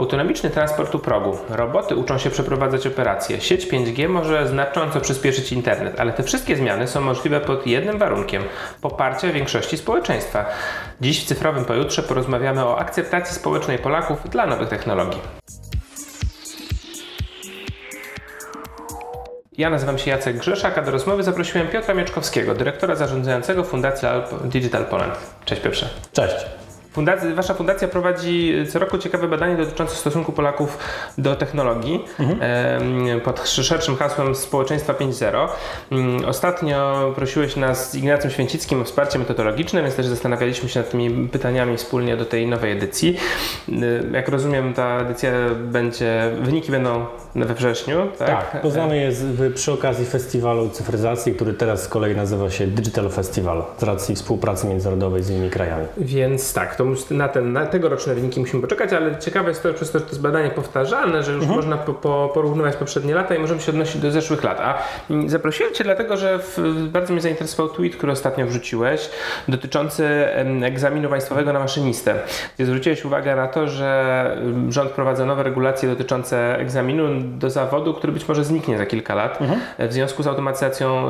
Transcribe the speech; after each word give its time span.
Autonomiczny 0.00 0.50
transport 0.50 0.94
u 0.94 0.98
progu. 0.98 1.38
Roboty 1.48 1.96
uczą 1.96 2.18
się 2.18 2.30
przeprowadzać 2.30 2.86
operacje. 2.86 3.40
Sieć 3.40 3.66
5G 3.66 4.08
może 4.08 4.48
znacząco 4.48 5.00
przyspieszyć 5.00 5.52
internet, 5.52 6.00
ale 6.00 6.12
te 6.12 6.22
wszystkie 6.22 6.56
zmiany 6.56 6.88
są 6.88 7.00
możliwe 7.00 7.40
pod 7.40 7.66
jednym 7.66 7.98
warunkiem 7.98 8.42
poparcia 8.80 9.32
większości 9.32 9.76
społeczeństwa. 9.76 10.46
Dziś 11.00 11.24
w 11.24 11.26
cyfrowym 11.26 11.64
pojutrze 11.64 12.02
porozmawiamy 12.02 12.64
o 12.64 12.78
akceptacji 12.78 13.34
społecznej 13.34 13.78
Polaków 13.78 14.30
dla 14.30 14.46
nowych 14.46 14.68
technologii. 14.68 15.20
Ja 19.58 19.70
nazywam 19.70 19.98
się 19.98 20.10
Jacek 20.10 20.38
Grzeszak, 20.38 20.78
a 20.78 20.82
do 20.82 20.90
rozmowy 20.90 21.22
zaprosiłem 21.22 21.68
Piotra 21.68 21.94
Mieczkowskiego, 21.94 22.54
dyrektora 22.54 22.96
zarządzającego 22.96 23.64
Fundacji 23.64 24.08
Digital 24.44 24.84
Poland. 24.84 25.14
Cześć 25.44 25.62
Piotrze. 25.62 25.88
Cześć. 26.12 26.46
Fundacja, 26.92 27.34
wasza 27.34 27.54
fundacja 27.54 27.88
prowadzi 27.88 28.54
co 28.68 28.78
roku 28.78 28.98
ciekawe 28.98 29.28
badanie 29.28 29.56
dotyczące 29.56 29.96
stosunku 29.96 30.32
Polaków 30.32 30.78
do 31.18 31.36
technologii 31.36 32.04
mhm. 32.18 33.20
pod 33.20 33.48
szerszym 33.48 33.96
hasłem 33.96 34.34
społeczeństwa 34.34 34.92
5.0. 34.92 35.48
Mm, 35.90 36.24
ostatnio 36.24 37.12
prosiłeś 37.16 37.56
nas 37.56 37.90
z 37.90 37.94
Ignacym 37.94 38.30
Święcickim 38.30 38.80
o 38.80 38.84
wsparcie 38.84 39.18
metodologiczne, 39.18 39.82
więc 39.82 39.94
też 39.94 40.06
zastanawialiśmy 40.06 40.68
się 40.68 40.80
nad 40.80 40.90
tymi 40.90 41.28
pytaniami 41.28 41.76
wspólnie 41.76 42.16
do 42.16 42.24
tej 42.24 42.46
nowej 42.46 42.72
edycji. 42.72 43.16
Jak 44.12 44.28
rozumiem, 44.28 44.74
ta 44.74 45.00
edycja 45.00 45.30
będzie, 45.56 46.30
wyniki 46.40 46.72
będą 46.72 47.06
we 47.34 47.54
wrześniu, 47.54 48.06
tak? 48.18 48.52
Tak, 48.52 48.62
poznamy 48.62 48.96
je 48.96 49.50
przy 49.50 49.72
okazji 49.72 50.06
festiwalu 50.06 50.68
cyfryzacji, 50.68 51.34
który 51.34 51.52
teraz 51.52 51.82
z 51.82 51.88
kolei 51.88 52.16
nazywa 52.16 52.50
się 52.50 52.66
Digital 52.66 53.10
Festival 53.10 53.64
z 53.78 53.82
racji 53.82 54.14
współpracy 54.14 54.66
międzynarodowej 54.66 55.22
z 55.22 55.30
innymi 55.30 55.50
krajami. 55.50 55.86
Więc 55.98 56.52
tak, 56.52 56.76
to 56.80 57.14
na, 57.14 57.28
ten, 57.28 57.52
na 57.52 57.66
tegoroczne 57.66 58.14
wyniki 58.14 58.40
musimy 58.40 58.62
poczekać, 58.62 58.92
ale 58.92 59.18
ciekawe 59.18 59.48
jest 59.48 59.62
to 59.62 59.74
przez 59.74 59.90
to, 59.90 59.98
że 59.98 60.04
to 60.04 60.10
jest 60.10 60.22
badanie 60.22 60.50
powtarzalne, 60.50 61.22
że 61.22 61.32
już 61.32 61.42
mhm. 61.42 61.56
można 61.56 61.76
po, 61.76 61.94
po, 61.94 62.30
porównywać 62.34 62.76
poprzednie 62.76 63.14
lata 63.14 63.34
i 63.34 63.38
możemy 63.38 63.60
się 63.60 63.72
odnosić 63.72 64.02
do 64.02 64.10
zeszłych 64.10 64.44
lat. 64.44 64.60
A 64.60 64.78
mm, 65.10 65.28
zaprosiłem 65.28 65.74
Cię 65.74 65.84
dlatego, 65.84 66.16
że 66.16 66.38
w, 66.38 66.58
bardzo 66.92 67.12
mnie 67.12 67.22
zainteresował 67.22 67.68
tweet, 67.74 67.96
który 67.96 68.12
ostatnio 68.12 68.46
wrzuciłeś, 68.46 69.10
dotyczący 69.48 70.06
egzaminu 70.62 71.08
państwowego 71.08 71.52
na 71.52 71.58
maszynistę, 71.58 72.14
gdzie 72.56 72.66
zwróciłeś 72.66 73.04
uwagę 73.04 73.36
na 73.36 73.48
to, 73.48 73.68
że 73.68 74.30
mm, 74.36 74.72
rząd 74.72 74.90
wprowadza 74.90 75.26
nowe 75.26 75.42
regulacje 75.42 75.88
dotyczące 75.88 76.58
egzaminu 76.58 77.08
do 77.20 77.50
zawodu, 77.50 77.94
który 77.94 78.12
być 78.12 78.28
może 78.28 78.44
zniknie 78.44 78.78
za 78.78 78.86
kilka 78.86 79.14
lat 79.14 79.40
mhm. 79.40 79.60
w 79.78 79.92
związku 79.92 80.22
z 80.22 80.26
automatyzacją 80.26 81.08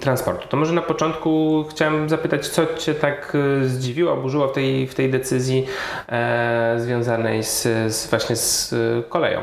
transportu. 0.00 0.48
To 0.48 0.56
może 0.56 0.72
na 0.72 0.82
początku 0.82 1.64
chciałem 1.70 2.08
zapytać, 2.08 2.48
co 2.48 2.62
Cię 2.78 2.94
tak 2.94 3.32
y, 3.34 3.68
zdziwiło, 3.68 4.12
oburzyło 4.12 4.48
w 4.48 4.52
tej, 4.52 4.86
w 4.86 4.94
tej 4.94 5.01
decyzji 5.08 5.66
e, 6.08 6.74
związanej 6.78 7.44
z, 7.44 7.62
z, 7.94 8.06
właśnie 8.06 8.36
z 8.36 8.74
koleją. 9.08 9.40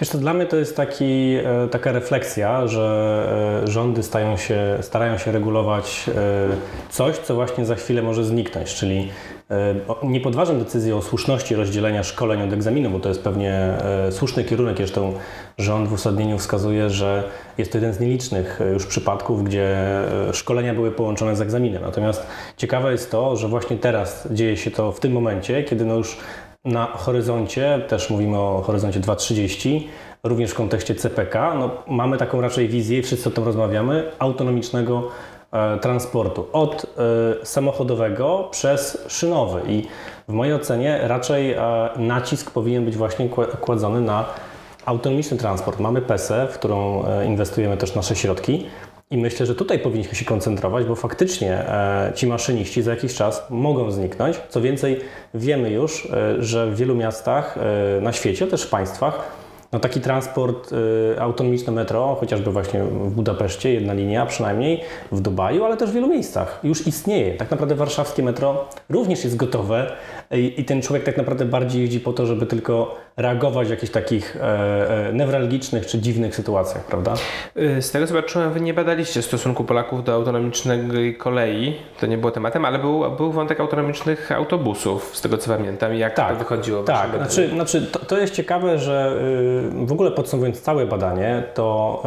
Wiesz, 0.00 0.08
to 0.08 0.18
dla 0.18 0.34
mnie 0.34 0.46
to 0.46 0.56
jest 0.56 0.76
taki, 0.76 1.36
e, 1.44 1.68
taka 1.70 1.92
refleksja, 1.92 2.66
że 2.66 3.62
e, 3.64 3.66
rządy 3.66 4.02
stają 4.02 4.36
się, 4.36 4.78
starają 4.80 5.18
się 5.18 5.32
regulować 5.32 6.04
e, 6.08 6.12
coś, 6.90 7.16
co 7.16 7.34
właśnie 7.34 7.66
za 7.66 7.74
chwilę 7.74 8.02
może 8.02 8.24
zniknąć, 8.24 8.74
czyli 8.74 9.10
nie 10.02 10.20
podważam 10.20 10.58
decyzji 10.58 10.92
o 10.92 11.02
słuszności 11.02 11.54
rozdzielenia 11.54 12.02
szkoleń 12.02 12.42
od 12.42 12.52
egzaminu, 12.52 12.90
bo 12.90 13.00
to 13.00 13.08
jest 13.08 13.22
pewnie 13.22 13.78
słuszny 14.10 14.44
kierunek. 14.44 14.76
Zresztą 14.76 15.12
rząd 15.58 15.88
w 15.88 15.92
uzasadnieniu 15.92 16.38
wskazuje, 16.38 16.90
że 16.90 17.24
jest 17.58 17.72
to 17.72 17.78
jeden 17.78 17.92
z 17.92 18.00
nielicznych 18.00 18.60
już 18.72 18.86
przypadków, 18.86 19.44
gdzie 19.44 19.76
szkolenia 20.32 20.74
były 20.74 20.90
połączone 20.90 21.36
z 21.36 21.40
egzaminem. 21.40 21.82
Natomiast 21.82 22.26
ciekawe 22.56 22.92
jest 22.92 23.10
to, 23.10 23.36
że 23.36 23.48
właśnie 23.48 23.76
teraz 23.76 24.28
dzieje 24.30 24.56
się 24.56 24.70
to 24.70 24.92
w 24.92 25.00
tym 25.00 25.12
momencie, 25.12 25.64
kiedy 25.64 25.84
no 25.84 25.94
już 25.94 26.18
na 26.64 26.86
horyzoncie, 26.86 27.80
też 27.88 28.10
mówimy 28.10 28.38
o 28.38 28.62
horyzoncie 28.66 29.00
2.30, 29.00 29.80
również 30.24 30.50
w 30.50 30.54
kontekście 30.54 30.94
CPK, 30.94 31.54
no, 31.54 31.70
mamy 31.86 32.16
taką 32.16 32.40
raczej 32.40 32.68
wizję, 32.68 33.02
wszyscy 33.02 33.28
o 33.28 33.32
tym 33.32 33.44
rozmawiamy, 33.44 34.10
autonomicznego 34.18 35.08
e, 35.08 35.37
transportu. 35.82 36.46
Od 36.52 36.86
e, 37.42 37.46
samochodowego 37.46 38.48
przez 38.50 38.98
szynowy 39.08 39.60
i 39.68 39.86
w 40.28 40.32
mojej 40.32 40.54
ocenie 40.54 41.00
raczej 41.02 41.52
e, 41.52 41.60
nacisk 41.96 42.50
powinien 42.50 42.84
być 42.84 42.96
właśnie 42.96 43.28
kładzony 43.60 44.00
na 44.00 44.24
autonomiczny 44.86 45.36
transport. 45.36 45.80
Mamy 45.80 46.02
PESę, 46.02 46.48
w 46.50 46.54
którą 46.54 47.04
e, 47.04 47.26
inwestujemy 47.26 47.76
też 47.76 47.94
nasze 47.94 48.16
środki. 48.16 48.66
I 49.10 49.18
myślę, 49.18 49.46
że 49.46 49.54
tutaj 49.54 49.78
powinniśmy 49.78 50.14
się 50.14 50.24
koncentrować, 50.24 50.84
bo 50.86 50.94
faktycznie 50.94 51.52
e, 51.52 52.12
ci 52.14 52.26
maszyniści 52.26 52.82
za 52.82 52.90
jakiś 52.90 53.14
czas 53.14 53.46
mogą 53.50 53.90
zniknąć. 53.90 54.40
Co 54.48 54.60
więcej, 54.60 55.00
wiemy 55.34 55.70
już, 55.70 56.06
e, 56.06 56.42
że 56.42 56.66
w 56.70 56.76
wielu 56.76 56.94
miastach 56.94 57.58
e, 57.58 58.00
na 58.00 58.12
świecie, 58.12 58.46
też 58.46 58.62
w 58.62 58.70
państwach, 58.70 59.30
no 59.72 59.80
taki 59.80 60.00
transport 60.00 60.72
y, 60.72 61.20
autonomiczny 61.20 61.72
metro, 61.72 62.16
chociażby 62.20 62.50
właśnie 62.50 62.82
w 62.82 63.10
Budapeszcie, 63.10 63.72
jedna 63.72 63.92
linia 63.94 64.26
przynajmniej, 64.26 64.80
w 65.12 65.20
Dubaju, 65.20 65.64
ale 65.64 65.76
też 65.76 65.90
w 65.90 65.94
wielu 65.94 66.08
miejscach 66.08 66.60
już 66.64 66.86
istnieje. 66.86 67.34
Tak 67.34 67.50
naprawdę 67.50 67.74
warszawskie 67.74 68.22
metro 68.22 68.64
również 68.88 69.24
jest 69.24 69.36
gotowe 69.36 69.92
i, 70.30 70.54
i 70.56 70.64
ten 70.64 70.82
człowiek 70.82 71.04
tak 71.04 71.16
naprawdę 71.16 71.44
bardziej 71.44 71.82
jeździ 71.82 72.00
po 72.00 72.12
to, 72.12 72.26
żeby 72.26 72.46
tylko 72.46 72.96
reagować 73.18 73.68
w 73.68 73.70
jakichś 73.70 73.92
takich 73.92 74.36
e, 74.36 75.08
e, 75.08 75.12
newralgicznych 75.12 75.86
czy 75.86 75.98
dziwnych 75.98 76.34
sytuacjach, 76.34 76.84
prawda? 76.84 77.14
Y, 77.56 77.82
z 77.82 77.90
tego 77.90 78.06
co 78.06 78.14
patrzyłem, 78.14 78.52
wy 78.52 78.60
nie 78.60 78.74
badaliście 78.74 79.22
stosunku 79.22 79.64
Polaków 79.64 80.04
do 80.04 80.14
autonomicznej 80.14 81.14
kolei, 81.16 81.76
to 82.00 82.06
nie 82.06 82.18
było 82.18 82.32
tematem, 82.32 82.64
ale 82.64 82.78
był, 82.78 83.10
był 83.16 83.32
wątek 83.32 83.60
autonomicznych 83.60 84.32
autobusów, 84.32 85.16
z 85.16 85.20
tego 85.20 85.38
co 85.38 85.56
pamiętam, 85.56 85.94
jak 85.94 86.14
tak, 86.14 86.32
to 86.32 86.38
wychodziło. 86.38 86.82
Tak, 86.82 87.10
znaczy, 87.16 87.48
znaczy 87.48 87.82
to, 87.82 87.98
to 87.98 88.18
jest 88.18 88.34
ciekawe, 88.34 88.78
że 88.78 89.16
y, 89.82 89.86
w 89.86 89.92
ogóle 89.92 90.10
podsumowując 90.10 90.60
całe 90.60 90.86
badanie, 90.86 91.42
to 91.54 92.02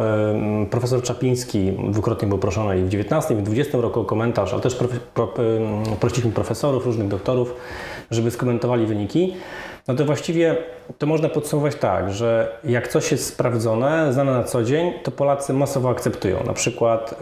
profesor 0.70 1.02
Czapiński 1.02 1.72
dwukrotnie 1.88 2.28
był 2.28 2.38
proszony 2.38 2.78
i 2.78 2.82
w 2.82 2.88
19 2.88 3.34
i 3.34 3.36
w 3.36 3.42
20 3.42 3.78
roku 3.78 4.00
o 4.00 4.04
komentarz, 4.04 4.52
ale 4.52 4.62
też 4.62 4.74
pro, 4.74 4.88
pro, 5.14 5.34
prosiliśmy 6.00 6.30
profesorów, 6.30 6.86
różnych 6.86 7.08
doktorów, 7.08 7.54
żeby 8.10 8.30
skomentowali 8.30 8.86
wyniki. 8.86 9.34
No 9.88 9.94
to 9.94 10.04
właściwie 10.04 10.56
to 10.98 11.06
można 11.06 11.28
podsumować 11.28 11.74
tak, 11.74 12.12
że 12.12 12.58
jak 12.64 12.88
coś 12.88 13.12
jest 13.12 13.26
sprawdzone, 13.26 14.12
znane 14.12 14.32
na 14.32 14.44
co 14.44 14.64
dzień, 14.64 14.92
to 15.02 15.10
Polacy 15.10 15.52
masowo 15.52 15.90
akceptują. 15.90 16.44
Na 16.46 16.52
przykład 16.52 17.14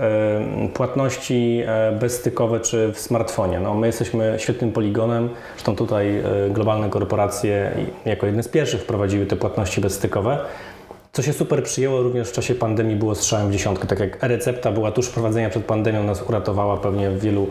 y, 0.66 0.69
płatności 0.69 1.62
e, 1.66 1.93
bezstykowe 1.93 2.60
czy 2.60 2.93
w 2.93 2.98
smartfonie. 2.98 3.60
No, 3.60 3.75
my 3.75 3.87
jesteśmy 3.87 4.34
świetnym 4.38 4.72
poligonem, 4.72 5.31
zresztą 5.54 5.76
tutaj 5.76 6.19
y, 6.19 6.50
globalne 6.50 6.91
korporacje 6.91 7.71
jako 8.04 8.26
jedne 8.26 8.43
z 8.43 8.48
pierwszych 8.48 8.81
wprowadziły 8.82 9.27
te 9.27 9.37
płatności 9.37 9.81
bezstykowe. 9.81 10.38
Co 11.12 11.22
się 11.22 11.32
super 11.32 11.62
przyjęło 11.62 12.03
również 12.03 12.28
w 12.28 12.32
czasie 12.32 12.54
pandemii 12.54 12.97
było 12.97 13.15
strzałem 13.15 13.48
w 13.48 13.53
dziesiątkę. 13.53 13.87
Tak 13.87 14.00
jak 14.00 14.25
e-recepta 14.25 14.72
była 14.72 14.92
tuż 14.92 15.06
wprowadzenia 15.06 15.50
przed 15.50 15.65
pandemią, 15.65 16.03
nas 16.03 16.22
uratowała 16.22 16.77
pewnie 16.77 17.10
w 17.10 17.21
wielu 17.21 17.47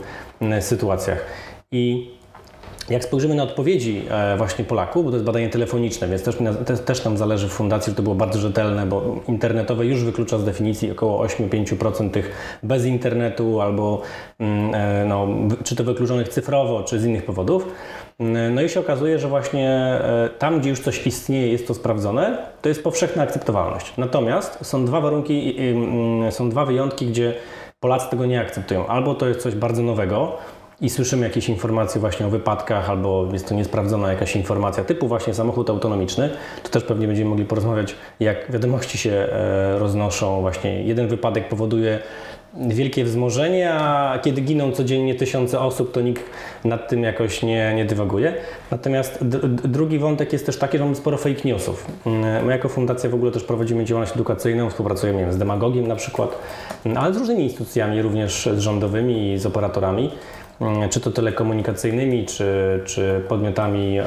sytuacjach. 0.59 1.25
I 1.71 2.11
jak 2.89 3.03
spojrzymy 3.03 3.35
na 3.35 3.43
odpowiedzi 3.43 4.01
e, 4.09 4.37
właśnie 4.37 4.65
Polaków, 4.65 5.05
bo 5.05 5.09
to 5.09 5.15
jest 5.15 5.25
badanie 5.25 5.49
telefoniczne, 5.49 6.07
więc 6.07 6.23
też, 6.23 6.35
też 6.85 7.03
nam 7.03 7.17
zależy 7.17 7.47
w 7.49 7.51
fundacji, 7.51 7.85
żeby 7.85 7.97
to 7.97 8.03
było 8.03 8.15
bardzo 8.15 8.39
rzetelne, 8.39 8.85
bo 8.85 9.15
internetowe 9.27 9.85
już 9.85 10.03
wyklucza 10.03 10.37
z 10.37 10.45
definicji 10.45 10.91
około 10.91 11.25
8-5% 11.25 12.09
tych 12.09 12.59
bez 12.63 12.85
internetu 12.85 13.61
albo 13.61 14.01
mm, 14.39 14.75
e, 14.75 15.05
no, 15.05 15.27
czy 15.63 15.75
to 15.75 15.83
wykluczonych 15.83 16.29
cyfrowo, 16.29 16.83
czy 16.83 16.99
z 16.99 17.05
innych 17.05 17.25
powodów. 17.25 17.67
Mm, 18.19 18.55
no 18.55 18.61
i 18.61 18.69
się 18.69 18.79
okazuje, 18.79 19.19
że 19.19 19.27
właśnie 19.27 19.69
e, 19.69 20.29
tam, 20.39 20.59
gdzie 20.59 20.69
już 20.69 20.79
coś 20.79 21.07
istnieje, 21.07 21.51
jest 21.51 21.67
to 21.67 21.73
sprawdzone, 21.73 22.37
to 22.61 22.69
jest 22.69 22.83
powszechna 22.83 23.23
akceptowalność. 23.23 23.93
Natomiast 23.97 24.65
są 24.65 24.85
dwa 24.85 25.01
warunki, 25.01 25.55
mm, 25.59 26.31
są 26.31 26.49
dwa 26.49 26.65
wyjątki, 26.65 27.07
gdzie 27.07 27.33
Polacy 27.79 28.09
tego 28.09 28.25
nie 28.25 28.41
akceptują. 28.41 28.87
Albo 28.87 29.15
to 29.15 29.27
jest 29.27 29.39
coś 29.39 29.55
bardzo 29.55 29.83
nowego, 29.83 30.37
i 30.81 30.89
słyszymy 30.89 31.25
jakieś 31.25 31.49
informacje 31.49 32.01
właśnie 32.01 32.25
o 32.25 32.29
wypadkach 32.29 32.89
albo 32.89 33.27
jest 33.33 33.47
to 33.47 33.55
niesprawdzona 33.55 34.11
jakaś 34.11 34.35
informacja 34.35 34.83
typu 34.83 35.07
właśnie 35.07 35.33
samochód 35.33 35.69
autonomiczny, 35.69 36.29
to 36.63 36.69
też 36.69 36.83
pewnie 36.83 37.07
będziemy 37.07 37.29
mogli 37.29 37.45
porozmawiać, 37.45 37.95
jak 38.19 38.51
wiadomości 38.51 38.97
się 38.97 39.11
e, 39.11 39.79
roznoszą. 39.79 40.41
Właśnie 40.41 40.83
jeden 40.83 41.07
wypadek 41.07 41.47
powoduje 41.47 41.99
wielkie 42.53 43.03
wzmożenie, 43.03 43.73
a 43.73 44.19
kiedy 44.23 44.41
giną 44.41 44.71
codziennie 44.71 45.15
tysiące 45.15 45.59
osób, 45.59 45.91
to 45.91 46.01
nikt 46.01 46.23
nad 46.65 46.89
tym 46.89 47.03
jakoś 47.03 47.43
nie, 47.43 47.73
nie 47.75 47.85
dywaguje. 47.85 48.33
Natomiast 48.71 49.19
drugi 49.63 49.99
wątek 49.99 50.33
jest 50.33 50.45
też 50.45 50.57
taki, 50.57 50.77
że 50.77 50.83
mamy 50.83 50.95
sporo 50.95 51.17
fake 51.17 51.41
newsów. 51.45 51.85
Mm, 52.05 52.45
my 52.45 52.51
jako 52.51 52.69
fundacja 52.69 53.09
w 53.09 53.13
ogóle 53.13 53.31
też 53.31 53.43
prowadzimy 53.43 53.85
działalność 53.85 54.13
edukacyjną, 54.13 54.69
współpracujemy 54.69 55.19
wiem, 55.19 55.33
z 55.33 55.37
demagogiem 55.37 55.87
na 55.87 55.95
przykład, 55.95 56.39
ale 56.95 57.13
z 57.13 57.17
różnymi 57.17 57.43
instytucjami, 57.43 58.01
również 58.01 58.49
z 58.55 58.59
rządowymi 58.59 59.33
i 59.33 59.37
z 59.37 59.45
operatorami. 59.45 60.11
Mm, 60.61 60.89
czy 60.89 60.99
to 60.99 61.11
telekomunikacyjnymi, 61.11 62.25
czy, 62.25 62.79
czy 62.85 63.23
podmiotami 63.27 63.99
e, 63.99 64.03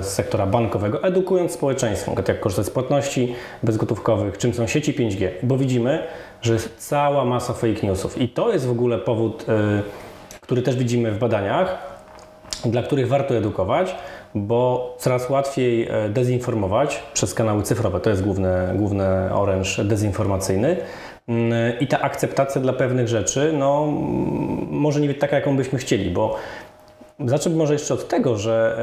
z 0.00 0.06
sektora 0.06 0.46
bankowego, 0.46 1.02
edukując 1.02 1.52
społeczeństwo, 1.52 2.14
jak 2.28 2.40
korzystać 2.40 2.66
z 2.66 2.70
płatności 2.70 3.34
bezgotówkowych, 3.62 4.38
czym 4.38 4.54
są 4.54 4.66
sieci 4.66 4.94
5G, 4.94 5.28
bo 5.42 5.58
widzimy, 5.58 6.02
że 6.42 6.52
jest 6.52 6.88
cała 6.88 7.24
masa 7.24 7.52
fake 7.52 7.86
newsów 7.86 8.18
i 8.20 8.28
to 8.28 8.52
jest 8.52 8.66
w 8.66 8.70
ogóle 8.70 8.98
powód, 8.98 9.44
e, 9.48 9.82
który 10.40 10.62
też 10.62 10.76
widzimy 10.76 11.12
w 11.12 11.18
badaniach, 11.18 11.96
dla 12.64 12.82
których 12.82 13.08
warto 13.08 13.36
edukować, 13.36 13.94
bo 14.34 14.94
coraz 14.98 15.30
łatwiej 15.30 15.88
e, 15.88 16.08
dezinformować 16.08 17.02
przez 17.14 17.34
kanały 17.34 17.62
cyfrowe. 17.62 18.00
To 18.00 18.10
jest 18.10 18.22
główny, 18.22 18.50
główny 18.74 19.34
oręż 19.34 19.80
dezinformacyjny. 19.84 20.76
Mm, 21.28 21.80
I 21.80 21.86
ta 21.86 22.00
akceptacja 22.00 22.60
dla 22.60 22.72
pewnych 22.72 23.08
rzeczy 23.08 23.52
no, 23.58 23.86
może 24.70 25.00
nie 25.00 25.08
być 25.08 25.20
taka, 25.20 25.36
jaką 25.36 25.56
byśmy 25.56 25.78
chcieli, 25.78 26.10
bo 26.10 26.36
Zacznę 27.24 27.52
może 27.56 27.72
jeszcze 27.72 27.94
od 27.94 28.08
tego, 28.08 28.36
że 28.38 28.78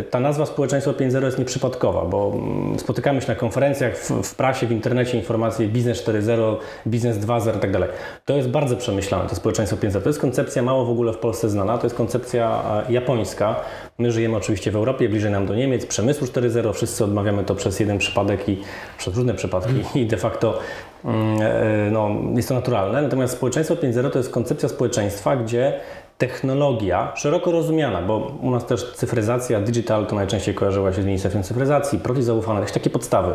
e, 0.00 0.02
ta 0.04 0.20
nazwa 0.20 0.46
społeczeństwo 0.46 0.92
5.0 0.92 1.24
jest 1.24 1.38
nieprzypadkowa, 1.38 2.04
bo 2.04 2.32
mm, 2.34 2.78
spotykamy 2.78 3.20
się 3.20 3.28
na 3.28 3.34
konferencjach, 3.34 3.96
w, 3.98 4.34
prasie, 4.34 4.66
w 4.66 4.72
internecie 4.72 5.18
informacje 5.18 5.68
biznes 5.68 6.04
4.0, 6.04 6.56
biznes 6.86 7.18
2.0 7.18 7.56
i 7.56 7.60
tak. 7.60 7.88
To 8.24 8.36
jest 8.36 8.48
bardzo 8.48 8.76
przemyślane, 8.76 9.28
to 9.28 9.34
społeczeństwo 9.34 9.76
5.0. 9.76 10.02
To 10.02 10.08
jest 10.08 10.20
koncepcja 10.20 10.62
mało 10.62 10.84
w 10.84 10.90
ogóle 10.90 11.12
w 11.12 11.18
Polsce 11.18 11.48
znana, 11.48 11.78
to 11.78 11.86
jest 11.86 11.96
koncepcja 11.96 12.62
e, 12.88 12.92
japońska. 12.92 13.56
My 13.98 14.12
żyjemy 14.12 14.36
oczywiście 14.36 14.70
w 14.70 14.76
Europie, 14.76 15.08
bliżej 15.08 15.30
nam 15.30 15.46
do 15.46 15.54
Niemiec, 15.54 15.86
przemysłu 15.86 16.26
4.0, 16.26 16.72
wszyscy 16.74 17.04
odmawiamy 17.04 17.44
to 17.44 17.54
przez 17.54 17.80
jeden 17.80 17.98
przypadek 17.98 18.48
i 18.48 18.58
przez 18.98 19.16
różne 19.16 19.34
przypadki 19.34 19.74
i 19.94 20.06
de 20.06 20.16
facto 20.16 20.48
mm, 20.48 20.91
no, 21.92 22.10
jest 22.34 22.48
to 22.48 22.54
naturalne. 22.54 23.02
Natomiast 23.02 23.34
społeczeństwo 23.34 23.74
5.0 23.74 24.10
to 24.10 24.18
jest 24.18 24.30
koncepcja 24.30 24.68
społeczeństwa, 24.68 25.36
gdzie 25.36 25.80
technologia 26.22 27.12
szeroko 27.16 27.50
rozumiana, 27.50 28.02
bo 28.02 28.32
u 28.42 28.50
nas 28.50 28.66
też 28.66 28.92
cyfryzacja, 28.92 29.60
digital 29.60 30.06
to 30.06 30.14
najczęściej 30.14 30.54
kojarzyła 30.54 30.92
się 30.92 31.02
z 31.02 31.06
Ministerstwem 31.06 31.42
Cyfryzacji, 31.42 31.98
profil 31.98 32.22
zaufany, 32.22 32.60
jakieś 32.60 32.74
takie 32.74 32.90
podstawy. 32.90 33.34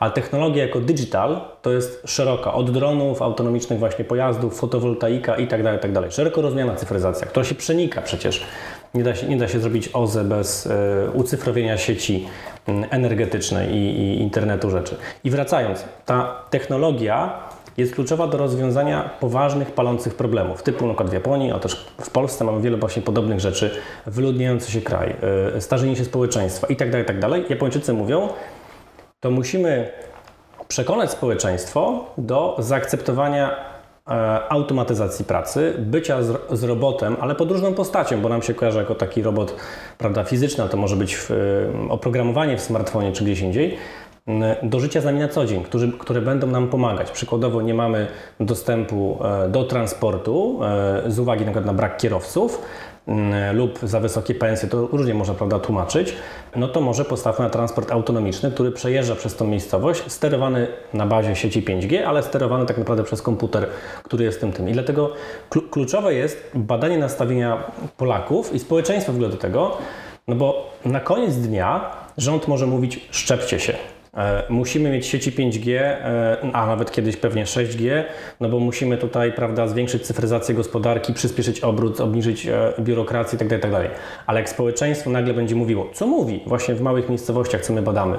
Ale 0.00 0.10
technologia 0.10 0.66
jako 0.66 0.80
digital 0.80 1.40
to 1.62 1.72
jest 1.72 2.02
szeroka, 2.06 2.54
od 2.54 2.70
dronów, 2.70 3.22
autonomicznych 3.22 3.78
właśnie 3.78 4.04
pojazdów, 4.04 4.58
fotowoltaika 4.58 5.36
i 5.36 5.46
tak 5.48 5.62
dalej, 5.62 5.80
tak 5.80 5.92
dalej. 5.92 6.12
Szeroko 6.12 6.42
rozumiana 6.42 6.74
cyfryzacja, 6.74 7.26
która 7.26 7.44
się 7.44 7.54
przenika 7.54 8.02
przecież. 8.02 8.46
Nie 8.94 9.02
da 9.02 9.14
się, 9.14 9.28
nie 9.28 9.36
da 9.36 9.48
się 9.48 9.60
zrobić 9.60 9.90
OZE 9.92 10.24
bez 10.24 10.66
y, 10.66 10.70
ucyfrowienia 11.14 11.78
sieci 11.78 12.26
y, 12.68 12.72
energetycznej 12.90 13.74
i, 13.74 14.00
i 14.00 14.20
internetu 14.20 14.70
rzeczy. 14.70 14.96
I 15.24 15.30
wracając, 15.30 15.84
ta 16.06 16.44
technologia 16.50 17.32
jest 17.80 17.94
kluczowa 17.94 18.26
do 18.26 18.38
rozwiązania 18.38 19.10
poważnych, 19.20 19.70
palących 19.70 20.14
problemów, 20.14 20.62
typu 20.62 20.86
przykład 21.00 21.10
w 21.10 21.12
Japonii, 21.12 21.52
a 21.52 21.58
też 21.58 21.86
w 22.00 22.10
Polsce 22.10 22.44
mamy 22.44 22.60
wiele 22.60 22.76
właśnie 22.76 23.02
podobnych 23.02 23.40
rzeczy, 23.40 23.70
wyludniający 24.06 24.72
się 24.72 24.80
kraj, 24.80 25.16
yy, 25.54 25.60
starzenie 25.60 25.96
się 25.96 26.04
społeczeństwa 26.04 26.66
itd., 26.66 27.04
tak 27.04 27.16
itd. 27.16 27.40
Tak 27.40 27.50
Japończycy 27.50 27.92
mówią, 27.92 28.28
to 29.20 29.30
musimy 29.30 29.90
przekonać 30.68 31.10
społeczeństwo 31.10 32.04
do 32.18 32.56
zaakceptowania 32.58 33.50
e, 34.08 34.12
automatyzacji 34.48 35.24
pracy, 35.24 35.74
bycia 35.78 36.22
z, 36.22 36.58
z, 36.58 36.64
robotem, 36.64 37.16
ale 37.20 37.34
pod 37.34 37.50
różną 37.50 37.74
postacią, 37.74 38.20
bo 38.20 38.28
nam 38.28 38.42
się 38.42 38.54
kojarzy 38.54 38.78
jako 38.78 38.94
taki 38.94 39.22
robot 39.22 39.56
prawda, 39.98 40.24
fizyczny, 40.24 40.68
to 40.68 40.76
może 40.76 40.96
być 40.96 41.16
w, 41.16 41.30
e, 41.30 41.34
oprogramowanie 41.90 42.56
w 42.56 42.60
smartfonie 42.60 43.12
czy 43.12 43.24
gdzieś 43.24 43.40
indziej, 43.40 43.76
do 44.62 44.80
życia 44.80 45.00
z 45.00 45.04
nami 45.04 45.20
na 45.20 45.28
co 45.28 45.46
dzień, 45.46 45.64
którzy, 45.64 45.92
które 45.98 46.20
będą 46.20 46.46
nam 46.46 46.68
pomagać. 46.68 47.10
Przykładowo 47.10 47.62
nie 47.62 47.74
mamy 47.74 48.06
dostępu 48.40 49.18
e, 49.24 49.48
do 49.48 49.64
transportu 49.64 50.60
e, 51.06 51.10
z 51.10 51.18
uwagi 51.18 51.44
na, 51.44 51.60
na 51.60 51.74
brak 51.74 51.96
kierowców 51.96 52.62
lub 53.52 53.78
za 53.82 54.00
wysokie 54.00 54.34
pensje, 54.34 54.68
to 54.68 54.86
różnie 54.86 55.14
można 55.14 55.34
prawda, 55.34 55.58
tłumaczyć, 55.58 56.14
no 56.56 56.68
to 56.68 56.80
może 56.80 57.04
postawmy 57.04 57.44
na 57.44 57.50
transport 57.50 57.92
autonomiczny, 57.92 58.50
który 58.50 58.72
przejeżdża 58.72 59.14
przez 59.14 59.36
tą 59.36 59.46
miejscowość, 59.46 60.12
sterowany 60.12 60.66
na 60.94 61.06
bazie 61.06 61.36
sieci 61.36 61.62
5G, 61.62 62.02
ale 62.02 62.22
sterowany 62.22 62.66
tak 62.66 62.78
naprawdę 62.78 63.04
przez 63.04 63.22
komputer, 63.22 63.66
który 64.02 64.24
jest 64.24 64.40
tym 64.40 64.52
tym. 64.52 64.68
I 64.68 64.72
dlatego 64.72 65.12
kluczowe 65.70 66.14
jest 66.14 66.50
badanie 66.54 66.98
nastawienia 66.98 67.64
Polaków 67.96 68.54
i 68.54 68.58
społeczeństwa 68.58 69.12
w 69.12 69.14
ogóle 69.14 69.30
do 69.30 69.36
tego, 69.36 69.76
no 70.28 70.34
bo 70.34 70.70
na 70.84 71.00
koniec 71.00 71.36
dnia 71.36 71.90
rząd 72.16 72.48
może 72.48 72.66
mówić 72.66 73.08
szczepcie 73.10 73.60
się, 73.60 73.74
musimy 74.48 74.90
mieć 74.90 75.06
sieci 75.06 75.32
5G, 75.32 75.74
e, 75.74 76.36
a 76.52 76.66
nawet 76.66 76.92
kiedyś 76.92 77.16
pewnie 77.16 77.44
6G, 77.44 78.04
no 78.40 78.48
bo 78.48 78.60
musimy 78.60 78.98
tutaj 78.98 79.32
prawda, 79.32 79.68
zwiększyć 79.68 80.06
cyfryzację 80.06 80.54
gospodarki, 80.54 81.14
przyspieszyć 81.14 81.60
obrót, 81.60 82.00
obniżyć 82.00 82.46
e, 82.46 82.72
biurokrację 82.80 83.38
itd., 83.38 83.58
tak 83.58 83.70
itd. 83.70 83.88
Tak 83.88 83.98
Ale 84.26 84.40
jak 84.40 84.48
społeczeństwo 84.48 85.10
nagle 85.10 85.34
będzie 85.34 85.54
mówiło, 85.54 85.90
co 85.92 86.06
mówi 86.06 86.42
właśnie 86.46 86.74
w 86.74 86.80
małych 86.80 87.08
miejscowościach, 87.08 87.60
co 87.60 87.72
my 87.72 87.82
badamy, 87.82 88.16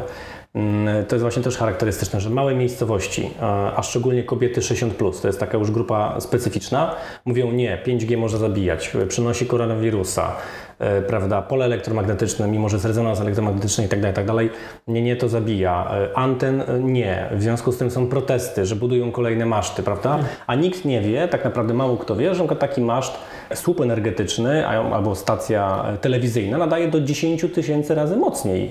to 1.08 1.16
jest 1.16 1.22
właśnie 1.22 1.44
też 1.44 1.58
charakterystyczne, 1.58 2.22
że 2.22 2.30
małe 2.30 2.56
miejscowości, 2.56 3.32
a 3.76 3.84
szczególnie 3.84 4.24
kobiety 4.24 4.62
60+, 4.62 5.22
to 5.22 5.28
jest 5.28 5.40
taka 5.40 5.58
już 5.58 5.72
grupa 5.72 6.20
specyficzna, 6.20 6.96
mówią 7.26 7.52
nie, 7.52 7.84
5G 7.86 8.18
może 8.18 8.38
zabijać, 8.38 8.94
przynosi 9.08 9.46
koronawirusa, 9.46 10.36
E, 10.82 11.02
prawda, 11.02 11.42
pole 11.42 11.66
elektromagnetyczne, 11.66 12.48
mimo 12.48 12.70
że 12.70 12.76
jest 12.76 12.86
rezonans 12.86 13.22
elektromagnetyczny 13.22 13.86
i 13.86 13.88
tak 13.88 14.02
dalej, 14.02 14.50
tak 14.50 14.56
nie, 14.88 15.02
nie, 15.02 15.16
to 15.16 15.30
zabija. 15.30 15.92
E, 15.92 16.18
anten 16.18 16.62
e, 16.62 16.80
nie. 16.80 17.30
W 17.32 17.42
związku 17.42 17.72
z 17.72 17.78
tym 17.78 17.92
są 17.92 18.08
protesty, 18.08 18.66
że 18.66 18.76
budują 18.76 19.12
kolejne 19.12 19.46
maszty, 19.46 19.84
prawda? 19.84 20.20
A 20.48 20.56
nikt 20.56 20.86
nie 20.86 21.02
wie, 21.02 21.28
tak 21.28 21.44
naprawdę 21.44 21.74
mało 21.74 21.98
kto 21.98 22.16
wie, 22.16 22.36
że 22.36 22.48
taki 22.48 22.82
maszt, 22.82 23.14
słup 23.56 23.82
energetyczny 23.82 24.68
albo 24.68 25.16
stacja 25.16 25.84
telewizyjna 26.02 26.58
nadaje 26.58 26.88
do 26.88 27.02
10 27.02 27.46
tysięcy 27.54 27.96
razy 27.96 28.18
mocniej. 28.18 28.70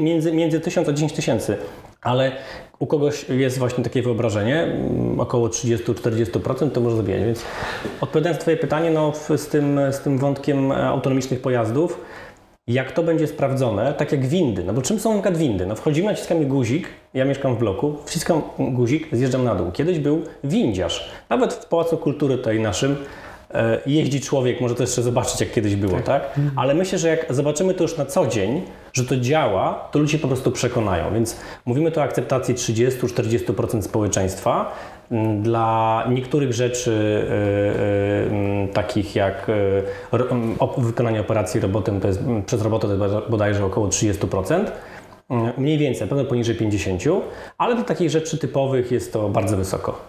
Między, 0.00 0.32
między 0.32 0.60
1000 0.60 0.88
a 0.88 0.92
10 0.92 1.12
tysięcy. 1.12 1.56
Ale 2.02 2.32
u 2.78 2.86
kogoś 2.86 3.26
jest 3.28 3.58
właśnie 3.58 3.84
takie 3.84 4.02
wyobrażenie, 4.02 4.62
mm, 4.62 5.20
około 5.20 5.48
30-40% 5.48 6.70
to 6.70 6.80
może 6.80 6.96
zabijać. 6.96 7.22
Więc 7.22 7.44
odpowiadając 8.00 8.38
na 8.38 8.42
Twoje 8.42 8.56
pytanie, 8.56 8.90
no, 8.90 9.12
z, 9.36 9.48
tym, 9.48 9.80
z 9.90 10.00
tym 10.00 10.18
wątkiem 10.18 10.72
e, 10.72 10.86
autonomicznych 10.86 11.40
pojazdów, 11.40 12.00
jak 12.66 12.92
to 12.92 13.02
będzie 13.02 13.26
sprawdzone, 13.26 13.94
tak 13.94 14.12
jak 14.12 14.26
windy. 14.26 14.64
No 14.64 14.72
bo 14.72 14.82
czym 14.82 15.00
są 15.00 15.22
na 15.22 15.30
windy? 15.30 15.66
No 15.66 15.74
wchodzimy, 15.74 16.08
naciskamy 16.08 16.44
guzik, 16.44 16.88
ja 17.14 17.24
mieszkam 17.24 17.56
w 17.56 17.58
bloku, 17.58 17.96
wciskam 18.04 18.42
guzik, 18.58 19.08
zjeżdżam 19.12 19.44
na 19.44 19.54
dół. 19.54 19.72
Kiedyś 19.72 19.98
był 19.98 20.22
windziarz. 20.44 21.10
Nawet 21.28 21.54
w 21.54 21.66
Pałacu 21.66 21.96
Kultury 21.96 22.36
tutaj 22.36 22.60
naszym 22.60 22.96
E, 22.96 23.27
jeździ 23.86 24.20
człowiek, 24.20 24.60
może 24.60 24.74
to 24.74 24.82
jeszcze 24.82 25.02
zobaczyć, 25.02 25.40
jak 25.40 25.52
kiedyś 25.52 25.76
było, 25.76 25.92
tak. 25.92 26.04
tak? 26.04 26.40
Ale 26.56 26.74
myślę, 26.74 26.98
że 26.98 27.08
jak 27.08 27.34
zobaczymy 27.34 27.74
to 27.74 27.82
już 27.84 27.96
na 27.96 28.06
co 28.06 28.26
dzień, 28.26 28.62
że 28.92 29.04
to 29.04 29.16
działa, 29.16 29.88
to 29.92 29.98
ludzie 29.98 30.18
po 30.18 30.28
prostu 30.28 30.50
przekonają. 30.50 31.14
Więc 31.14 31.36
mówimy 31.64 31.90
tu 31.90 32.00
o 32.00 32.02
akceptacji 32.02 32.54
30-40% 32.54 33.82
społeczeństwa. 33.82 34.72
Mm, 35.10 35.42
dla 35.42 36.04
niektórych 36.10 36.52
rzeczy 36.52 37.24
yy, 38.30 38.62
yy, 38.62 38.68
takich 38.68 39.16
jak 39.16 39.46
yy, 40.12 40.82
wykonanie 40.82 41.20
operacji 41.20 41.60
robotem, 41.60 42.00
to 42.00 42.08
jest, 42.08 42.20
przez 42.46 42.62
robotę 42.62 42.88
to 42.88 43.04
jest 43.04 43.28
bodajże 43.30 43.64
około 43.64 43.88
30%. 43.88 44.64
Mniej 45.58 45.78
więcej, 45.78 46.02
na 46.02 46.06
pewno 46.06 46.24
poniżej 46.24 46.54
50, 46.54 47.02
ale 47.58 47.76
do 47.76 47.82
takich 47.82 48.10
rzeczy 48.10 48.38
typowych 48.38 48.92
jest 48.92 49.12
to 49.12 49.28
bardzo 49.28 49.56
wysoko. 49.56 50.00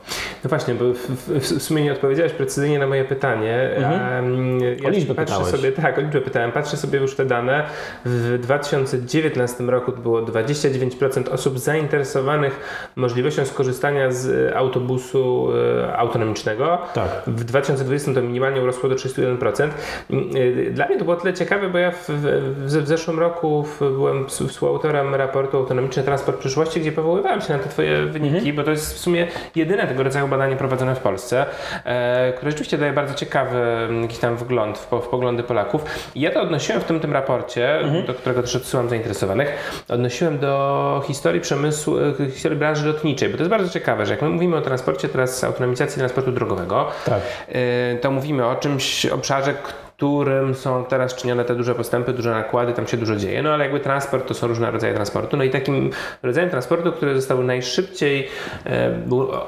No 0.44 0.50
właśnie, 0.50 0.74
bo 0.74 0.94
w, 0.94 1.30
w, 1.40 1.62
sumie 1.62 1.84
nie 1.84 1.92
odpowiedziałeś 1.92 2.32
precyzyjnie 2.34 2.80
na 2.80 2.88
moje 2.88 3.06
pytanie. 3.06 3.72
Mhm. 3.76 4.60
Ja 4.60 4.88
o 4.88 4.90
liczbę 4.90 5.16
patrzę 5.16 5.36
pytałeś. 5.36 5.56
sobie, 5.56 5.72
tak, 5.72 5.98
o 5.98 6.02
liczbę 6.02 6.22
pytałem. 6.22 6.52
Patrzę 6.52 6.78
sobie 6.78 7.00
już 7.00 7.16
te 7.16 7.26
dane. 7.26 7.64
W 8.06 8.38
2019 8.42 9.64
roku 9.64 9.92
było 9.92 10.22
29% 10.22 11.30
osób 11.30 11.60
zainteresowanych 11.60 12.60
możliwością 12.96 13.46
skorzystania 13.46 14.12
z 14.12 14.54
autobusu 14.56 15.50
e, 15.88 15.98
autonomicznego. 15.98 16.78
Tak. 16.94 17.10
W 17.28 17.44
2020 17.44 18.14
to 18.14 18.22
minimalnie 18.22 18.62
urosło 18.62 18.90
do 18.90 18.96
31%. 18.96 19.70
Mm, 20.10 20.30
e, 20.68 20.72
dla 20.72 20.88
mnie 20.88 20.98
to 20.98 21.04
było 21.04 21.16
tyle 21.16 21.34
ciekawe, 21.34 21.70
bo 21.70 21.78
ja 21.78 21.92
w, 21.92 22.10
w, 22.10 22.84
w 22.84 22.88
zeszłym 22.88 23.20
roku 23.20 23.66
byłem 23.80 24.28
współautorem 24.28 25.09
raportu 25.18 25.58
Autonomiczny 25.58 26.04
Transport 26.04 26.40
Przyszłości, 26.40 26.82
gdzie 26.82 26.92
powoływałem 26.92 27.42
się 27.42 27.54
na 27.54 27.60
te 27.60 27.70
Twoje 27.70 28.06
wyniki, 28.06 28.38
mhm. 28.38 28.56
bo 28.56 28.64
to 28.64 28.72
jest 28.72 28.94
w 28.96 28.98
sumie 28.98 29.28
jedyne 29.56 29.88
tego 29.88 30.04
rodzaju 30.04 30.28
badanie 30.28 30.56
prowadzone 30.56 30.96
w 30.96 31.00
Polsce, 31.00 31.46
e, 31.86 32.34
które 32.34 32.52
rzeczywiście 32.52 32.78
daje 32.78 32.94
bardzo 32.94 33.14
ciekawy 33.14 33.58
mm, 33.58 34.02
jakiś 34.02 34.18
tam 34.18 34.38
wgląd 34.38 34.78
w, 34.78 35.02
w 35.02 35.08
poglądy 35.08 35.44
Polaków. 35.44 35.86
I 36.16 36.22
ja 36.22 36.32
to 36.32 36.42
odnosiłem 36.42 36.82
w 36.82 36.84
tym, 36.84 37.00
tym 37.00 37.14
raporcie, 37.14 37.80
mhm. 37.80 38.06
do 38.06 38.14
którego 38.14 38.42
też 38.42 38.56
odsyłam 38.56 38.90
zainteresowanych, 38.90 39.84
odnosiłem 39.90 40.40
do 40.40 41.04
historii 41.08 41.42
przemysłu, 41.42 41.98
e, 42.00 42.32
historii 42.32 42.60
branży 42.60 42.88
lotniczej, 42.88 43.30
bo 43.30 43.38
to 43.38 43.44
jest 43.44 43.52
bardzo 43.52 43.70
ciekawe, 43.70 44.06
że 44.06 44.14
jak 44.14 44.22
my 44.22 44.30
mówimy 44.30 44.58
o 44.58 44.62
transporcie 44.62 45.10
teraz, 45.10 45.44
autonomizacji 45.44 46.00
transportu 46.00 46.32
drogowego, 46.32 46.88
tak. 47.06 47.22
e, 47.48 47.98
to 47.98 48.12
mówimy 48.12 48.46
o 48.46 48.56
czymś, 48.56 49.06
obszarze, 49.06 49.54
którym 50.00 50.56
są 50.56 50.86
teraz 50.86 51.16
czynione 51.16 51.46
te 51.46 51.56
duże 51.56 51.76
postępy, 51.76 52.14
duże 52.14 52.32
nakłady, 52.32 52.74
tam 52.74 52.88
się 52.88 52.98
dużo 52.98 53.16
dzieje. 53.16 53.44
No 53.44 53.50
ale 53.54 53.64
jakby 53.64 53.80
transport 53.80 54.28
to 54.28 54.34
są 54.34 54.48
różne 54.48 54.72
rodzaje 54.72 54.94
transportu. 54.94 55.38
No 55.38 55.44
i 55.44 55.50
takim 55.50 55.90
rodzajem 56.24 56.50
transportu, 56.50 56.92
który 56.92 57.16
został 57.16 57.44
najszybciej, 57.44 58.28
e, 58.66 58.92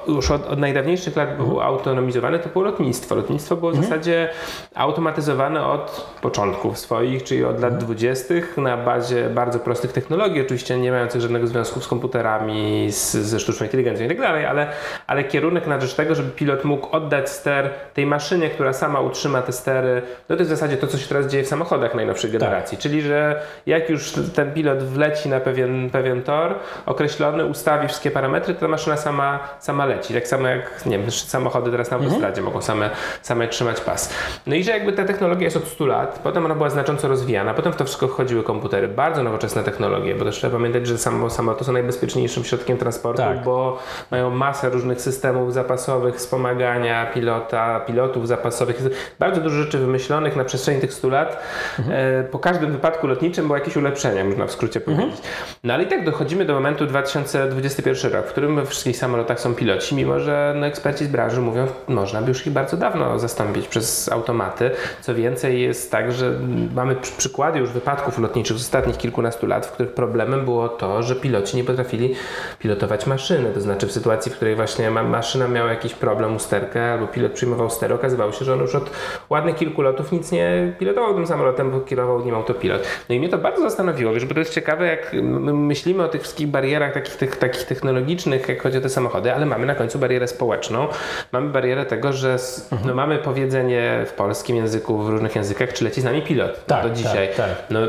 już 0.07 0.31
od, 0.31 0.47
od, 0.47 0.59
najdawniejszych 0.59 1.15
lat 1.15 1.37
był 1.37 1.45
mhm. 1.45 1.67
autonomizowany, 1.67 2.39
to 2.39 2.49
było 2.49 2.65
lotnictwo. 2.65 3.15
Lotnictwo 3.15 3.55
było 3.55 3.71
w 3.71 3.75
mhm. 3.75 3.89
zasadzie 3.89 4.29
automatyzowane 4.75 5.65
od 5.65 6.15
początków 6.21 6.79
swoich, 6.79 7.23
czyli 7.23 7.45
od 7.45 7.55
lat 7.55 7.63
mhm. 7.63 7.81
dwudziestych 7.81 8.57
na 8.57 8.77
bazie 8.77 9.29
bardzo 9.29 9.59
prostych 9.59 9.91
technologii, 9.91 10.41
oczywiście 10.41 10.77
nie 10.77 10.91
mających 10.91 11.21
żadnego 11.21 11.47
związku 11.47 11.81
z 11.81 11.87
komputerami, 11.87 12.87
z, 12.91 13.11
ze 13.11 13.39
sztuczną 13.39 13.65
inteligencją 13.65 14.05
i 14.05 14.09
tak 14.09 14.19
dalej, 14.19 14.45
ale, 14.45 14.67
ale 15.07 15.23
kierunek 15.23 15.67
na 15.67 15.79
rzecz 15.79 15.93
tego, 15.93 16.15
żeby 16.15 16.29
pilot 16.29 16.63
mógł 16.63 16.87
oddać 16.95 17.29
ster 17.29 17.69
tej 17.93 18.05
maszynie, 18.05 18.49
która 18.49 18.73
sama 18.73 18.99
utrzyma 18.99 19.41
te 19.41 19.51
stery. 19.51 20.01
No 20.29 20.40
jest 20.41 20.51
w 20.51 20.55
zasadzie 20.55 20.77
to, 20.77 20.87
co 20.87 20.97
się 20.97 21.07
teraz 21.07 21.27
dzieje 21.27 21.43
w 21.43 21.47
samochodach 21.47 21.95
najnowszej 21.95 22.31
generacji, 22.31 22.77
tak. 22.77 22.83
czyli 22.83 23.01
że 23.01 23.41
jak 23.65 23.89
już 23.89 24.13
ten 24.35 24.53
pilot 24.53 24.83
wleci 24.83 25.29
na 25.29 25.39
pewien, 25.39 25.89
pewien 25.89 26.21
tor 26.23 26.55
określony, 26.85 27.45
ustawi 27.45 27.87
wszystkie 27.87 28.11
parametry, 28.11 28.53
to 28.53 28.59
ta 28.59 28.67
maszyna 28.67 28.97
sama, 28.97 29.39
sama 29.59 29.85
leci. 29.85 30.13
Tak 30.13 30.27
samo 30.27 30.47
jak, 30.47 30.85
nie 30.85 30.99
wiem, 30.99 31.11
samochody 31.11 31.71
teraz 31.71 31.91
na 31.91 31.97
mhm. 31.97 32.11
autostradzie 32.11 32.39
mhm. 32.39 32.45
mogą 32.45 32.61
same, 32.61 32.89
same 33.21 33.47
trzymać 33.47 33.81
pas. 33.81 34.13
No 34.47 34.55
i 34.55 34.63
że 34.63 34.71
jakby 34.71 34.93
ta 34.93 35.05
technologia 35.05 35.43
jest 35.43 35.57
od 35.57 35.67
100 35.67 35.85
lat, 35.85 36.19
potem 36.23 36.45
ona 36.45 36.55
była 36.55 36.69
znacząco 36.69 37.07
rozwijana, 37.07 37.53
potem 37.53 37.73
w 37.73 37.75
to 37.75 37.85
wszystko 37.85 38.07
wchodziły 38.07 38.43
komputery, 38.43 38.87
bardzo 38.87 39.23
nowoczesne 39.23 39.63
technologie, 39.63 40.15
bo 40.15 40.25
też 40.25 40.35
trzeba 40.35 40.57
pamiętać, 40.57 40.87
że 40.87 40.97
samo, 40.97 41.29
samoloty 41.29 41.63
są 41.63 41.71
najbezpieczniejszym 41.71 42.43
środkiem 42.43 42.77
transportu, 42.77 43.21
tak. 43.21 43.43
bo 43.43 43.79
mają 44.11 44.29
masę 44.29 44.69
różnych 44.69 45.01
systemów 45.01 45.53
zapasowych, 45.53 46.15
wspomagania 46.15 47.05
pilota, 47.05 47.79
pilotów 47.79 48.27
zapasowych. 48.27 48.81
bardzo 49.19 49.41
dużo 49.41 49.63
rzeczy 49.63 49.77
wymyślonych 49.77 50.30
na 50.35 50.43
przestrzeni 50.43 50.81
tych 50.81 50.93
100 50.93 51.09
lat. 51.09 51.43
Mhm. 51.79 51.97
E, 51.99 52.23
po 52.23 52.39
każdym 52.39 52.71
wypadku 52.71 53.07
lotniczym 53.07 53.45
było 53.45 53.57
jakieś 53.57 53.75
ulepszenia, 53.75 54.23
można 54.23 54.47
w 54.47 54.51
skrócie 54.51 54.79
mhm. 54.79 54.97
powiedzieć. 54.97 55.21
No 55.63 55.73
ale 55.73 55.83
i 55.83 55.87
tak 55.87 56.05
dochodzimy 56.05 56.45
do 56.45 56.53
momentu 56.53 56.85
2021 56.85 58.11
rok, 58.13 58.25
w 58.25 58.29
którym 58.29 58.55
we 58.55 58.65
wszystkich 58.65 58.97
samolotach 58.97 59.39
są 59.39 59.55
piloci, 59.55 59.95
mimo 59.95 60.19
że 60.19 60.53
no, 60.57 60.65
eksperci 60.65 61.05
z 61.05 61.07
branży 61.07 61.41
mówią, 61.41 61.67
można 61.87 62.21
by 62.21 62.27
już 62.27 62.47
ich 62.47 62.53
bardzo 62.53 62.77
dawno 62.77 63.19
zastąpić 63.19 63.67
przez 63.67 64.11
automaty. 64.11 64.71
Co 65.01 65.15
więcej, 65.15 65.61
jest 65.61 65.91
tak, 65.91 66.11
że 66.11 66.39
mamy 66.75 66.95
przykłady 67.17 67.59
już 67.59 67.69
wypadków 67.69 68.19
lotniczych 68.19 68.57
z 68.57 68.61
ostatnich 68.61 68.97
kilkunastu 68.97 69.47
lat, 69.47 69.65
w 69.65 69.71
których 69.71 69.93
problemem 69.93 70.45
było 70.45 70.69
to, 70.69 71.03
że 71.03 71.15
piloci 71.15 71.57
nie 71.57 71.63
potrafili 71.63 72.15
pilotować 72.59 73.07
maszyny. 73.07 73.49
To 73.53 73.61
znaczy 73.61 73.87
w 73.87 73.91
sytuacji, 73.91 74.31
w 74.31 74.35
której 74.35 74.55
właśnie 74.55 74.91
maszyna 74.91 75.47
miała 75.47 75.69
jakiś 75.69 75.93
problem, 75.93 76.35
usterkę, 76.35 76.91
albo 76.91 77.07
pilot 77.07 77.31
przyjmował 77.31 77.69
ster, 77.69 77.93
okazywało 77.93 78.31
się, 78.31 78.45
że 78.45 78.53
on 78.53 78.59
już 78.59 78.75
od 78.75 78.89
ładnych 79.29 79.55
kilku 79.55 79.81
lotów 79.81 80.13
nic 80.21 80.31
nie 80.31 80.73
pilotował 80.79 81.13
tym 81.13 81.27
samolotem, 81.27 81.71
bo 81.71 81.79
kierował 81.79 82.25
nim 82.25 82.35
autopilot. 82.35 82.87
No 83.09 83.15
i 83.15 83.19
mnie 83.19 83.29
to 83.29 83.37
bardzo 83.37 83.61
zastanowiło, 83.61 84.13
wiesz, 84.13 84.25
bo 84.25 84.33
to 84.33 84.39
jest 84.39 84.53
ciekawe, 84.53 84.87
jak 84.87 85.13
myślimy 85.53 86.03
o 86.03 86.07
tych 86.07 86.21
wszystkich 86.21 86.47
barierach 86.47 86.93
takich, 86.93 87.15
tych, 87.15 87.35
takich 87.35 87.63
technologicznych, 87.63 88.49
jak 88.49 88.61
chodzi 88.61 88.77
o 88.77 88.81
te 88.81 88.89
samochody, 88.89 89.33
ale 89.33 89.45
mamy 89.45 89.65
na 89.65 89.75
końcu 89.75 89.99
barierę 89.99 90.27
społeczną. 90.27 90.87
Mamy 91.31 91.49
barierę 91.49 91.85
tego, 91.85 92.13
że 92.13 92.31
mhm. 92.71 92.89
no, 92.89 92.95
mamy 92.95 93.17
powiedzenie 93.17 94.03
w 94.05 94.11
polskim 94.11 94.55
języku, 94.55 94.97
w 94.97 95.09
różnych 95.09 95.35
językach, 95.35 95.73
czy 95.73 95.83
leci 95.83 96.01
z 96.01 96.03
nami 96.03 96.21
pilot 96.21 96.65
tak, 96.65 96.83
do 96.83 96.89
dzisiaj. 96.89 97.27
Tak, 97.27 97.37
tak. 97.37 97.49
No, 97.69 97.79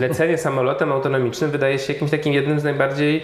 lecenie 0.00 0.38
samolotem 0.38 0.92
autonomicznym 0.92 1.50
wydaje 1.50 1.78
się 1.78 1.92
jakimś 1.92 2.10
takim 2.10 2.32
jednym 2.32 2.60
z 2.60 2.64
najbardziej 2.64 3.20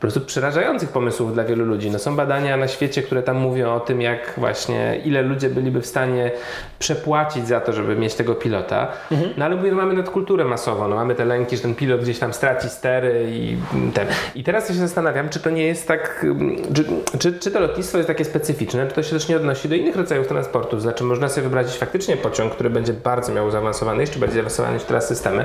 prostu 0.00 0.20
przerażających 0.20 0.88
pomysłów 0.88 1.34
dla 1.34 1.44
wielu 1.44 1.64
ludzi. 1.64 1.90
No, 1.90 1.98
są 1.98 2.16
badania 2.16 2.56
na 2.56 2.68
świecie, 2.68 3.02
które 3.02 3.22
tam 3.22 3.36
mówią 3.36 3.74
o 3.74 3.80
tym, 3.80 4.00
jak 4.02 4.34
właśnie 4.36 5.00
ile 5.04 5.22
ludzie 5.22 5.50
byliby 5.50 5.80
w 5.80 5.86
stanie 5.86 6.30
przepłacić 6.78 7.48
za 7.48 7.60
to, 7.60 7.72
żeby 7.72 7.96
mieć 8.00 8.14
tego 8.14 8.34
pilota. 8.34 8.88
Mhm. 9.10 9.30
No 9.36 9.44
ale 9.44 9.56
mówię, 9.56 9.70
no, 9.70 9.76
mamy 9.76 9.94
nadkulturę 9.94 10.44
masową, 10.44 10.88
no, 10.88 10.96
mamy 10.96 11.14
te 11.14 11.24
lęki, 11.24 11.56
że 11.56 11.62
ten 11.62 11.74
pilot 11.74 12.00
gdzieś 12.00 12.18
tam 12.18 12.32
straci 12.32 12.68
stery 12.68 13.26
i 13.30 13.56
ten. 13.94 14.06
I 14.34 14.44
teraz 14.44 14.68
ja 14.68 14.74
się 14.74 14.80
zastanawiam, 14.80 15.28
czy 15.28 15.40
to 15.40 15.50
nie 15.50 15.66
jest 15.66 15.88
tak, 15.88 16.26
czy, 16.74 16.84
czy, 17.18 17.32
czy 17.32 17.50
to 17.50 17.60
lotnictwo 17.60 17.98
jest 17.98 18.08
takie 18.08 18.24
specyficzne, 18.24 18.86
czy 18.86 18.94
to 18.94 19.02
się 19.02 19.10
też 19.10 19.28
nie 19.28 19.36
odnosi 19.36 19.68
do 19.68 19.74
innych 19.74 19.96
rodzajów 19.96 20.26
transportu. 20.26 20.80
Znaczy 20.80 21.04
można 21.04 21.28
sobie 21.28 21.42
wyobrazić 21.42 21.76
faktycznie 21.76 22.16
pociąg, 22.16 22.52
który 22.52 22.70
będzie 22.70 22.92
bardzo 22.92 23.32
miał 23.32 23.50
zaawansowany, 23.50 24.00
jeszcze 24.00 24.18
bardziej 24.18 24.34
zaawansowane 24.34 24.74
niż 24.74 24.82
teraz 24.82 25.08
systemy, 25.08 25.44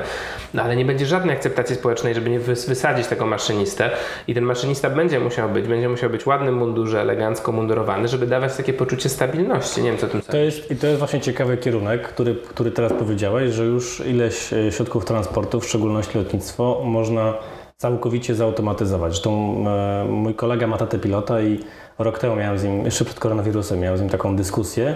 no 0.53 0.63
ale 0.63 0.75
nie 0.75 0.85
będzie 0.85 1.05
żadnej 1.05 1.35
akceptacji 1.35 1.75
społecznej, 1.75 2.13
żeby 2.13 2.29
nie 2.29 2.39
wysadzić 2.39 3.07
tego 3.07 3.25
maszynistę 3.25 3.89
i 4.27 4.33
ten 4.33 4.43
maszynista 4.43 4.89
będzie 4.89 5.19
musiał 5.19 5.49
być, 5.49 5.67
będzie 5.67 5.89
musiał 5.89 6.09
być 6.09 6.25
ładnym 6.25 6.55
mundurze, 6.55 7.01
elegancko 7.01 7.51
mundurowany, 7.51 8.07
żeby 8.07 8.27
dawać 8.27 8.55
takie 8.55 8.73
poczucie 8.73 9.09
stabilności. 9.09 9.81
Nie 9.81 9.89
wiem, 9.89 9.99
co 9.99 10.07
tym 10.07 10.21
to 10.21 10.37
jest 10.37 10.71
I 10.71 10.75
to 10.75 10.87
jest 10.87 10.99
właśnie 10.99 11.21
ciekawy 11.21 11.57
kierunek, 11.57 12.07
który, 12.07 12.34
który 12.35 12.71
teraz 12.71 12.93
powiedziałeś, 12.93 13.53
że 13.53 13.65
już 13.65 14.03
ileś 14.07 14.53
e, 14.53 14.71
środków 14.71 15.05
transportu, 15.05 15.59
w 15.59 15.65
szczególności 15.65 16.17
lotnictwo, 16.17 16.81
można 16.85 17.33
całkowicie 17.77 18.35
zautomatyzować. 18.35 19.11
Zresztą 19.11 19.63
e, 19.67 20.05
mój 20.09 20.33
kolega 20.33 20.67
ma 20.67 20.77
tatę 20.77 20.99
pilota 20.99 21.41
i 21.41 21.59
rok 21.99 22.19
temu 22.19 22.35
miałem 22.35 22.59
z 22.59 22.63
nim, 22.63 22.85
jeszcze 22.85 23.05
przed 23.05 23.19
koronawirusem, 23.19 23.79
miałem 23.79 23.97
z 23.97 24.01
nim 24.01 24.09
taką 24.09 24.35
dyskusję 24.35 24.95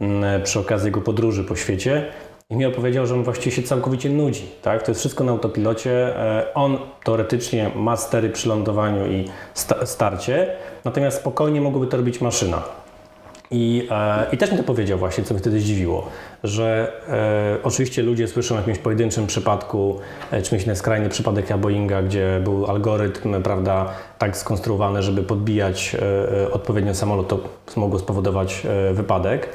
mm, 0.00 0.42
przy 0.42 0.60
okazji 0.60 0.86
jego 0.86 1.00
podróży 1.00 1.44
po 1.44 1.56
świecie 1.56 2.06
i 2.50 2.56
mi 2.56 2.66
opowiedział, 2.66 3.06
że 3.06 3.14
on 3.14 3.22
właściwie 3.22 3.56
się 3.56 3.62
całkowicie 3.62 4.10
nudzi. 4.10 4.46
Tak? 4.62 4.82
To 4.82 4.90
jest 4.90 5.00
wszystko 5.00 5.24
na 5.24 5.32
autopilocie. 5.32 6.16
E, 6.16 6.54
on 6.54 6.78
teoretycznie 7.04 7.70
ma 7.76 7.96
stery 7.96 8.30
przy 8.30 8.48
lądowaniu 8.48 9.06
i 9.06 9.24
sta 9.54 9.86
starcie, 9.86 10.56
natomiast 10.84 11.18
spokojnie 11.18 11.60
mogłaby 11.60 11.86
to 11.86 11.96
robić 11.96 12.20
maszyna. 12.20 12.62
I, 13.50 13.88
e, 13.90 14.26
I 14.32 14.38
też 14.38 14.52
mi 14.52 14.58
to 14.58 14.62
powiedział 14.62 14.98
właśnie, 14.98 15.24
co 15.24 15.34
mnie 15.34 15.40
wtedy 15.40 15.60
zdziwiło, 15.60 16.08
że 16.44 16.92
e, 17.08 17.62
oczywiście 17.62 18.02
ludzie 18.02 18.28
słyszą 18.28 18.54
o 18.54 18.58
jakimś 18.58 18.78
pojedynczym 18.78 19.26
przypadku, 19.26 20.00
e, 20.30 20.42
czy 20.42 20.66
na 20.66 20.74
skrajny 20.74 21.08
przypadek 21.08 21.56
Boeinga, 21.56 22.02
gdzie 22.02 22.40
był 22.44 22.66
algorytm, 22.66 23.42
prawda, 23.42 23.92
tak 24.18 24.36
skonstruowany, 24.36 25.02
żeby 25.02 25.22
podbijać 25.22 25.94
e, 25.94 26.42
e 26.42 26.52
odpowiednio 26.52 26.94
samolot, 26.94 27.28
to 27.28 27.40
mogło 27.76 27.98
spowodować 27.98 28.66
e, 28.66 28.94
wypadek 28.94 29.48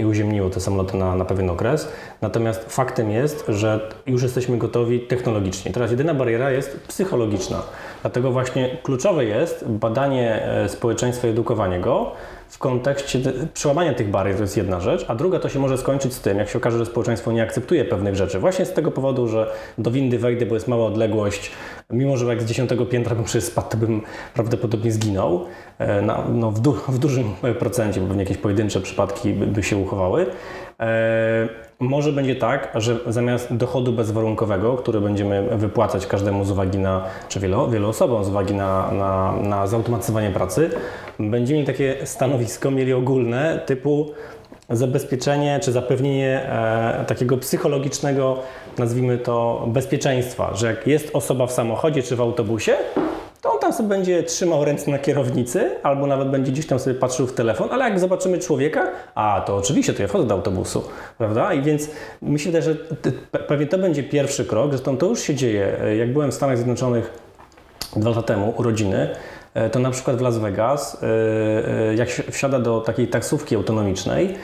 i 0.00 0.04
uziemniło 0.04 0.50
te 0.50 0.60
samoloty 0.60 0.96
na, 0.96 1.16
na 1.16 1.24
pewien 1.24 1.50
okres. 1.50 1.88
Natomiast 2.22 2.72
faktem 2.72 3.10
jest, 3.10 3.44
że 3.48 3.90
już 4.06 4.22
jesteśmy 4.22 4.58
gotowi 4.58 5.00
technologicznie. 5.00 5.72
Teraz 5.72 5.90
jedyna 5.90 6.14
bariera 6.14 6.50
jest 6.50 6.80
psychologiczna. 6.88 7.62
Dlatego 8.02 8.32
właśnie 8.32 8.76
kluczowe 8.82 9.24
jest 9.24 9.68
badanie 9.68 10.42
e, 10.44 10.68
społeczeństwa 10.68 11.28
i 11.28 11.30
edukowanie 11.30 11.80
go, 11.80 12.12
w 12.50 12.58
kontekście 12.58 13.18
przełamania 13.54 13.94
tych 13.94 14.10
barier 14.10 14.36
to 14.36 14.42
jest 14.42 14.56
jedna 14.56 14.80
rzecz, 14.80 15.04
a 15.08 15.14
druga 15.14 15.38
to 15.38 15.48
się 15.48 15.58
może 15.58 15.78
skończyć 15.78 16.12
z 16.12 16.20
tym, 16.20 16.38
jak 16.38 16.48
się 16.48 16.58
okaże, 16.58 16.78
że 16.78 16.86
społeczeństwo 16.86 17.32
nie 17.32 17.42
akceptuje 17.42 17.84
pewnych 17.84 18.16
rzeczy. 18.16 18.38
Właśnie 18.38 18.64
z 18.64 18.72
tego 18.72 18.90
powodu, 18.90 19.28
że 19.28 19.50
do 19.78 19.90
windy 19.90 20.18
wejdę, 20.18 20.46
bo 20.46 20.54
jest 20.54 20.68
mała 20.68 20.86
odległość, 20.86 21.50
mimo 21.90 22.16
że 22.16 22.26
jak 22.26 22.42
z 22.42 22.44
dziesiątego 22.44 22.86
piętra 22.86 23.14
bym 23.14 23.24
przecież 23.24 23.44
spadł, 23.44 23.68
to 23.68 23.76
bym 23.76 24.02
prawdopodobnie 24.34 24.92
zginął. 24.92 25.46
E, 25.78 26.02
na, 26.02 26.24
no, 26.32 26.50
w, 26.50 26.60
du 26.60 26.72
w, 26.72 26.98
dużym 26.98 27.34
procencie, 27.58 28.00
bo 28.00 28.06
pewnie 28.06 28.22
jakieś 28.22 28.38
pojedyncze 28.38 28.80
przypadki 28.80 29.32
by, 29.32 29.46
by 29.46 29.62
się 29.62 29.76
uchowały. 29.76 30.26
E, 30.80 31.48
może 31.80 32.12
będzie 32.12 32.36
tak, 32.36 32.72
że 32.74 32.96
zamiast 33.06 33.54
dochodu 33.54 33.92
bezwarunkowego, 33.92 34.76
który 34.76 35.00
będziemy 35.00 35.42
wypłacać 35.56 36.06
każdemu 36.06 36.44
z 36.44 36.50
uwagi 36.50 36.78
na, 36.78 37.04
czy 37.28 37.40
wielu, 37.40 37.70
wielu 37.70 37.88
osobom 37.88 38.24
z 38.24 38.28
uwagi 38.28 38.54
na, 38.54 38.92
na, 38.92 39.32
na 39.42 39.66
zautomatyzowanie 39.66 40.30
pracy, 40.30 40.70
będziemy 41.18 41.60
mieli 41.60 41.66
takie 41.66 41.96
stanowisko, 42.06 42.70
mieli 42.70 42.92
ogólne 42.92 43.60
typu 43.66 44.12
zabezpieczenie 44.70 45.60
czy 45.62 45.72
zapewnienie 45.72 46.42
e, 46.48 47.04
takiego 47.06 47.36
psychologicznego, 47.36 48.38
nazwijmy 48.78 49.18
to, 49.18 49.64
bezpieczeństwa, 49.66 50.54
że 50.54 50.66
jak 50.66 50.86
jest 50.86 51.10
osoba 51.12 51.46
w 51.46 51.52
samochodzie 51.52 52.02
czy 52.02 52.16
w 52.16 52.20
autobusie, 52.20 52.76
tam 53.70 53.76
sobie 53.76 53.88
będzie 53.88 54.22
trzymał 54.22 54.64
ręce 54.64 54.90
na 54.90 54.98
kierownicy, 54.98 55.70
albo 55.82 56.06
nawet 56.06 56.28
będzie 56.28 56.52
gdzieś 56.52 56.66
tam 56.66 56.78
sobie 56.78 56.96
patrzył 56.96 57.26
w 57.26 57.32
telefon, 57.32 57.68
ale 57.72 57.84
jak 57.84 58.00
zobaczymy 58.00 58.38
człowieka, 58.38 58.86
a 59.14 59.42
to 59.46 59.56
oczywiście, 59.56 59.92
to 59.92 60.02
ja 60.02 60.08
wchodzę 60.08 60.26
do 60.26 60.34
autobusu, 60.34 60.84
prawda? 61.18 61.54
I 61.54 61.62
więc 61.62 61.90
myślę, 62.22 62.62
że 62.62 62.74
pewnie 63.48 63.66
to 63.66 63.78
będzie 63.78 64.02
pierwszy 64.02 64.44
krok, 64.44 64.70
zresztą 64.70 64.96
to 64.96 65.06
już 65.06 65.20
się 65.20 65.34
dzieje. 65.34 65.76
Jak 65.98 66.12
byłem 66.12 66.30
w 66.30 66.34
Stanach 66.34 66.56
Zjednoczonych 66.56 67.10
dwa 67.96 68.10
lata 68.10 68.22
temu, 68.22 68.54
urodziny, 68.56 69.08
e, 69.54 69.70
to 69.70 69.78
na 69.78 69.90
przykład 69.90 70.16
w 70.16 70.20
Las 70.20 70.38
Vegas, 70.38 71.02
e, 71.02 71.06
e, 71.90 71.94
jak 71.94 72.08
wsiada 72.08 72.58
do 72.58 72.80
takiej 72.80 73.08
taksówki 73.08 73.56
autonomicznej, 73.56 74.34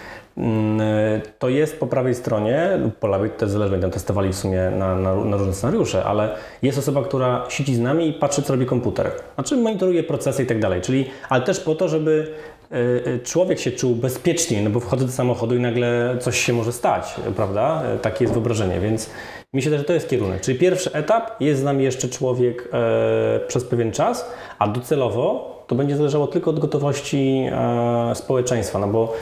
to 1.39 1.49
jest 1.49 1.81
po 1.81 1.87
prawej 1.87 2.15
stronie, 2.15 2.79
po 3.01 3.07
lewej 3.07 3.31
to 3.31 3.49
zależy, 3.49 3.71
będą 3.71 3.91
testowali 3.91 4.33
w 4.33 4.37
sumie 4.37 4.71
na, 4.79 4.95
na, 4.95 5.15
na, 5.15 5.37
różne 5.37 5.55
scenariusze, 5.55 6.05
ale 6.05 6.37
jest 6.63 6.79
osoba, 6.79 7.03
która 7.03 7.45
siedzi 7.49 7.75
z 7.75 7.81
nami 7.81 8.09
i 8.09 8.13
patrzy, 8.13 8.43
co 8.43 8.53
robi 8.53 8.67
komputer. 8.67 9.11
Znaczy 9.35 9.57
monitoruje 9.57 10.03
procesy 10.03 10.43
i 10.43 10.47
tak 10.47 10.61
dalej. 10.61 10.81
Czyli, 10.81 11.07
ale 11.29 11.45
też 11.45 11.61
po 11.61 11.75
to, 11.75 11.89
żeby 11.89 12.35
y, 12.73 12.77
y, 12.77 13.21
człowiek 13.25 13.59
się 13.59 13.73
czuł 13.73 13.95
bezpieczniej, 13.95 14.63
no 14.63 14.71
bo 14.71 14.81
wchodzę 14.81 15.07
do 15.07 15.13
samochodu 15.13 15.57
i 15.57 15.61
nagle 15.61 16.17
coś 16.21 16.39
się 16.39 16.53
może 16.53 16.73
stać, 16.73 17.15
prawda? 17.37 17.83
Takie 18.03 18.25
jest 18.25 18.35
wyobrażenie, 18.35 18.81
więc 18.81 19.11
myślę, 19.53 19.79
że 19.79 19.85
to 19.85 19.93
jest 19.93 20.09
kierunek. 20.09 20.41
Czyli 20.41 20.59
pierwszy 20.59 20.93
etap, 20.93 21.41
jest 21.41 21.61
z 21.61 21.65
nami 21.65 21.85
jeszcze 21.85 22.09
człowiek 22.09 22.69
e, 22.73 23.41
przez 23.49 23.65
pewien 23.65 23.93
czas, 23.93 24.31
a 24.59 24.69
docelowo 24.69 25.57
to 25.67 25.75
będzie 25.75 25.97
zależało 25.97 26.27
tylko 26.27 26.51
od 26.51 26.59
gotowości 26.59 27.49
e, 27.53 28.15
społeczeństwa, 28.15 28.79
no 28.79 28.89
bo 28.89 29.15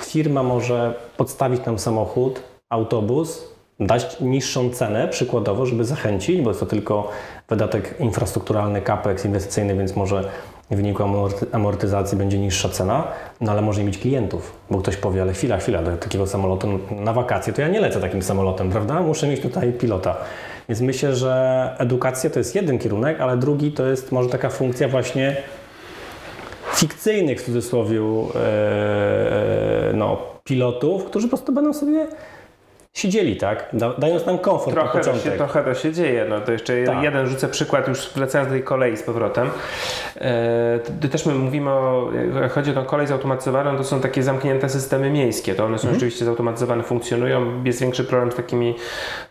firma 0.00 0.42
może 0.42 0.94
podstawić 1.16 1.64
nam 1.64 1.78
samochód, 1.78 2.40
autobus, 2.70 3.44
dać 3.80 4.20
niższą 4.20 4.70
cenę 4.70 5.08
przykładowo, 5.08 5.66
żeby 5.66 5.84
zachęcić, 5.84 6.40
bo 6.40 6.50
jest 6.50 6.60
to 6.60 6.66
tylko 6.66 7.10
wydatek 7.48 7.94
infrastrukturalny, 8.00 8.82
capex 8.82 9.24
inwestycyjny, 9.24 9.74
więc 9.74 9.96
może 9.96 10.24
w 10.70 10.76
wyniku 10.76 11.02
amortyzacji 11.52 12.18
będzie 12.18 12.38
niższa 12.38 12.68
cena, 12.68 13.04
no 13.40 13.52
ale 13.52 13.62
może 13.62 13.80
nie 13.80 13.86
mieć 13.86 13.98
klientów, 13.98 14.52
bo 14.70 14.78
ktoś 14.78 14.96
powie, 14.96 15.22
ale 15.22 15.32
chwila, 15.32 15.56
chwila, 15.56 15.82
do 15.82 15.96
takiego 15.96 16.26
samolotu 16.26 16.68
na 16.90 17.12
wakacje 17.12 17.52
to 17.52 17.62
ja 17.62 17.68
nie 17.68 17.80
lecę 17.80 18.00
takim 18.00 18.22
samolotem, 18.22 18.70
prawda? 18.70 19.00
Muszę 19.00 19.28
mieć 19.28 19.40
tutaj 19.40 19.72
pilota. 19.72 20.16
Więc 20.68 20.80
myślę, 20.80 21.16
że 21.16 21.74
edukacja 21.78 22.30
to 22.30 22.38
jest 22.38 22.54
jeden 22.54 22.78
kierunek, 22.78 23.20
ale 23.20 23.36
drugi 23.36 23.72
to 23.72 23.86
jest 23.86 24.12
może 24.12 24.28
taka 24.28 24.50
funkcja 24.50 24.88
właśnie 24.88 25.36
fikcyjnych 26.74 27.40
w 27.40 27.44
cudzysłowie 27.44 28.00
e, 28.34 29.92
no, 29.94 30.18
pilotów, 30.44 31.04
którzy 31.04 31.26
po 31.26 31.30
prostu 31.30 31.52
będą 31.52 31.72
sobie 31.72 32.06
siedzieli, 32.94 33.36
tak? 33.36 33.68
Da, 33.72 33.94
dając 33.98 34.26
nam 34.26 34.38
komfort 34.38 34.72
trochę 34.72 34.86
na 34.86 34.92
to, 34.92 34.98
początek. 34.98 35.32
się, 35.32 35.38
trochę 35.38 35.64
to 35.64 35.74
się 35.74 35.92
dzieje. 35.92 36.26
No 36.28 36.40
to 36.40 36.52
jeszcze 36.52 36.84
Tak. 36.84 37.02
jeden 37.02 37.26
rzucę 37.26 37.48
przykład, 37.48 37.88
już 37.88 38.10
wracając 38.14 38.48
do 38.48 38.54
tej 38.54 38.64
kolei 38.64 38.96
z 38.96 39.02
powrotem. 39.02 39.50
E, 40.20 40.78
to 41.00 41.08
też 41.08 41.26
my 41.26 41.34
mówimy 41.34 41.70
o, 41.70 42.10
jak 42.42 42.52
chodzi 42.52 42.70
o 42.70 42.74
tą 42.74 42.84
kolej 42.84 43.06
zautomatyzowaną, 43.06 43.76
to 43.76 43.84
są 43.84 44.00
takie 44.00 44.22
zamknięte 44.22 44.68
systemy 44.68 45.10
miejskie. 45.10 45.54
To 45.54 45.64
one 45.64 45.78
są 45.78 45.92
rzeczywiście 45.92 46.24
zautomatyzowane, 46.24 46.82
funkcjonują. 46.82 47.64
Jest 47.64 47.80
większy 47.80 48.04
problem 48.04 48.32
z 48.32 48.34
takimi 48.34 48.74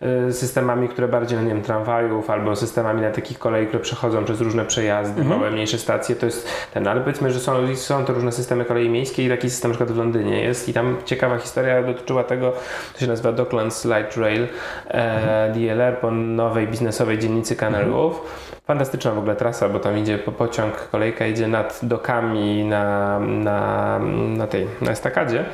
e, 0.01 0.34
systemami, 0.34 0.89
które 0.89 1.08
bardziej, 1.08 1.38
no 1.38 1.44
nie 1.44 1.50
wiem, 1.50 1.62
tramwajów 1.62 2.29
albo 2.29 2.56
systemami 2.56 3.01
na 3.01 3.12
takich 3.12 3.39
kolei, 3.39 3.67
które 3.67 3.79
przechodzą 3.79 4.25
przez 4.25 4.41
różne 4.41 4.65
przejazdy, 4.65 5.24
małe, 5.24 5.51
mniejsze 5.51 5.77
stacje. 5.77 6.15
To 6.15 6.25
jest 6.25 6.48
ten, 6.74 6.88
ale 6.88 7.01
powiedzmy, 7.01 7.32
że 7.32 7.39
są, 7.39 7.75
są 7.75 8.06
to 8.06 8.13
różne 8.13 8.32
systemy 8.32 8.65
kolei 8.65 8.89
miejskiej 8.89 9.25
i 9.25 9.29
taki 9.29 9.50
system 9.50 9.72
na 9.72 9.75
przykład 9.75 9.96
w 9.96 9.98
Londynie 9.98 10.41
jest 10.41 10.70
i 10.70 10.74
tam 10.74 10.98
ciekawa 11.06 11.38
historia 11.38 11.84
dotyczyła 11.84 12.24
tego, 12.24 12.53
to 12.94 13.00
się 13.00 13.08
nazywa 13.08 13.32
Docklands 13.32 13.86
Light 13.86 14.17
Rail 14.17 14.48
e, 14.88 15.53
DLR 15.53 15.98
po 15.98 16.12
nowej 16.12 16.67
biznesowej 16.67 17.20
dzielnicy 17.20 17.56
Canary 17.56 17.91
Wharf. 17.91 18.22
Fantastyczna 18.67 19.12
w 19.12 19.17
ogóle 19.17 19.36
trasa, 19.36 19.70
bo 19.70 19.79
tam 19.79 19.98
idzie 19.98 20.17
po 20.17 20.32
pociąg, 20.32 20.76
kolejka 20.91 21.27
idzie 21.27 21.48
nad 21.48 21.79
dokami 21.84 22.63
na, 22.63 23.19
na, 23.19 24.00
na 24.38 24.48
tej, 24.48 24.67
na 24.81 24.91
estakadzie. 24.91 25.46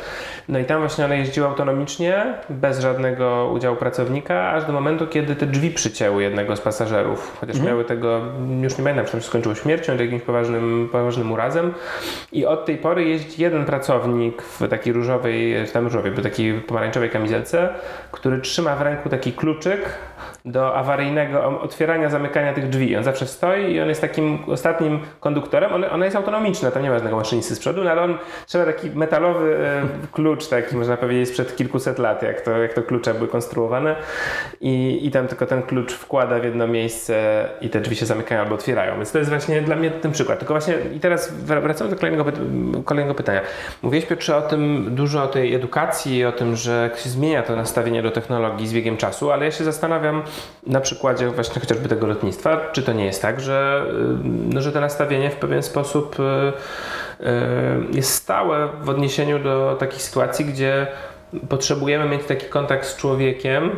No 0.49 0.59
i 0.59 0.65
tam 0.65 0.79
właśnie 0.79 1.05
ona 1.05 1.15
jeździła 1.15 1.47
autonomicznie, 1.47 2.33
bez 2.49 2.79
żadnego 2.79 3.51
udziału 3.53 3.75
pracownika, 3.75 4.51
aż 4.51 4.65
do 4.65 4.73
momentu, 4.73 5.07
kiedy 5.07 5.35
te 5.35 5.45
drzwi 5.45 5.71
przycięły 5.71 6.23
jednego 6.23 6.55
z 6.55 6.61
pasażerów. 6.61 7.37
Chociaż 7.41 7.59
miały 7.59 7.85
tego, 7.85 8.21
już 8.61 8.77
nie 8.77 8.83
pamiętam, 8.83 9.05
czy 9.05 9.11
to 9.11 9.19
się 9.19 9.27
skończyło 9.27 9.55
śmiercią, 9.55 9.97
czy 9.97 10.03
jakimś 10.03 10.21
poważnym, 10.21 10.89
poważnym 10.91 11.31
urazem. 11.31 11.73
I 12.31 12.45
od 12.45 12.65
tej 12.65 12.77
pory 12.77 13.03
jeździ 13.03 13.41
jeden 13.41 13.65
pracownik 13.65 14.41
w 14.41 14.67
takiej 14.69 14.93
różowej, 14.93 15.55
czy 15.65 15.73
tam 15.73 15.83
różowej, 15.83 16.11
bo 16.11 16.21
takiej 16.21 16.53
pomarańczowej 16.53 17.09
kamizelce, 17.09 17.69
który 18.11 18.41
trzyma 18.41 18.75
w 18.75 18.81
ręku 18.81 19.09
taki 19.09 19.33
kluczyk 19.33 19.79
do 20.45 20.75
awaryjnego 20.75 21.61
otwierania, 21.61 22.09
zamykania 22.09 22.53
tych 22.53 22.69
drzwi. 22.69 22.95
On 22.95 23.03
zawsze 23.03 23.27
stoi 23.27 23.71
i 23.71 23.81
on 23.81 23.89
jest 23.89 24.01
takim 24.01 24.39
ostatnim 24.47 24.99
konduktorem. 25.19 25.73
Ona, 25.73 25.91
ona 25.91 26.05
jest 26.05 26.17
autonomiczna, 26.17 26.71
tam 26.71 26.83
nie 26.83 26.89
ma 26.89 26.95
żadnego 26.95 27.17
maszynisty 27.17 27.55
z 27.55 27.59
przodu, 27.59 27.83
no 27.83 27.91
ale 27.91 28.01
on 28.01 28.17
trzyma 28.47 28.65
taki 28.65 28.89
metalowy 28.89 29.57
e, 29.57 30.07
klucz, 30.11 30.47
taki 30.47 30.75
można 30.75 30.97
powiedzieć 30.97 31.29
sprzed 31.29 31.55
kilkuset 31.55 31.99
lat, 31.99 32.23
jak 32.23 32.41
to, 32.41 32.51
jak 32.51 32.73
to 32.73 32.81
klucze 32.81 33.13
były 33.13 33.27
konstruowane 33.27 33.95
I, 34.61 34.99
i 35.07 35.11
tam 35.11 35.27
tylko 35.27 35.45
ten 35.45 35.61
klucz 35.61 35.93
wkłada 35.93 36.39
w 36.39 36.43
jedno 36.43 36.67
miejsce 36.67 37.45
i 37.61 37.69
te 37.69 37.81
drzwi 37.81 37.95
się 37.95 38.05
zamykają 38.05 38.41
albo 38.41 38.55
otwierają. 38.55 38.95
Więc 38.95 39.11
to 39.11 39.17
jest 39.17 39.29
właśnie 39.29 39.61
dla 39.61 39.75
mnie 39.75 39.91
ten 39.91 40.11
przykład. 40.11 40.39
Tylko 40.39 40.53
właśnie 40.53 40.75
i 40.95 40.99
teraz 40.99 41.33
wracając 41.33 41.95
do 41.95 41.99
kolejnego, 41.99 42.25
kolejnego 42.85 43.15
pytania. 43.15 43.41
Mówiłeś 43.81 44.05
Piotrze 44.05 44.37
o 44.37 44.41
tym, 44.41 44.95
dużo 44.95 45.23
o 45.23 45.27
tej 45.27 45.55
edukacji, 45.55 46.25
o 46.25 46.31
tym, 46.31 46.55
że 46.55 46.89
zmienia 47.03 47.43
to 47.43 47.55
nastawienie 47.55 48.03
do 48.03 48.11
technologii 48.11 48.67
z 48.67 48.73
biegiem 48.73 48.97
czasu, 48.97 49.31
ale 49.31 49.45
ja 49.45 49.51
się 49.51 49.63
zastanawiam 49.63 50.23
na 50.67 50.81
przykładzie 50.81 51.29
właśnie 51.29 51.61
chociażby 51.61 51.89
tego 51.89 52.07
lotnictwa, 52.07 52.57
czy 52.71 52.83
to 52.83 52.93
nie 52.93 53.05
jest 53.05 53.21
tak, 53.21 53.41
że, 53.41 53.85
y, 53.89 53.93
no, 54.53 54.61
że 54.61 54.71
to 54.71 54.81
nastawienie 54.81 55.29
w 55.29 55.35
pewien 55.35 55.63
sposób 55.63 56.19
y, 56.19 56.23
y, 56.23 57.25
jest 57.91 58.13
stałe 58.13 58.69
w 58.81 58.89
odniesieniu 58.89 59.39
do 59.39 59.75
takich 59.79 60.01
sytuacji, 60.01 60.45
gdzie 60.45 60.87
potrzebujemy 61.49 62.09
mieć 62.09 62.25
taki 62.25 62.45
kontakt 62.45 62.85
z 62.85 62.97
człowiekiem, 62.97 63.71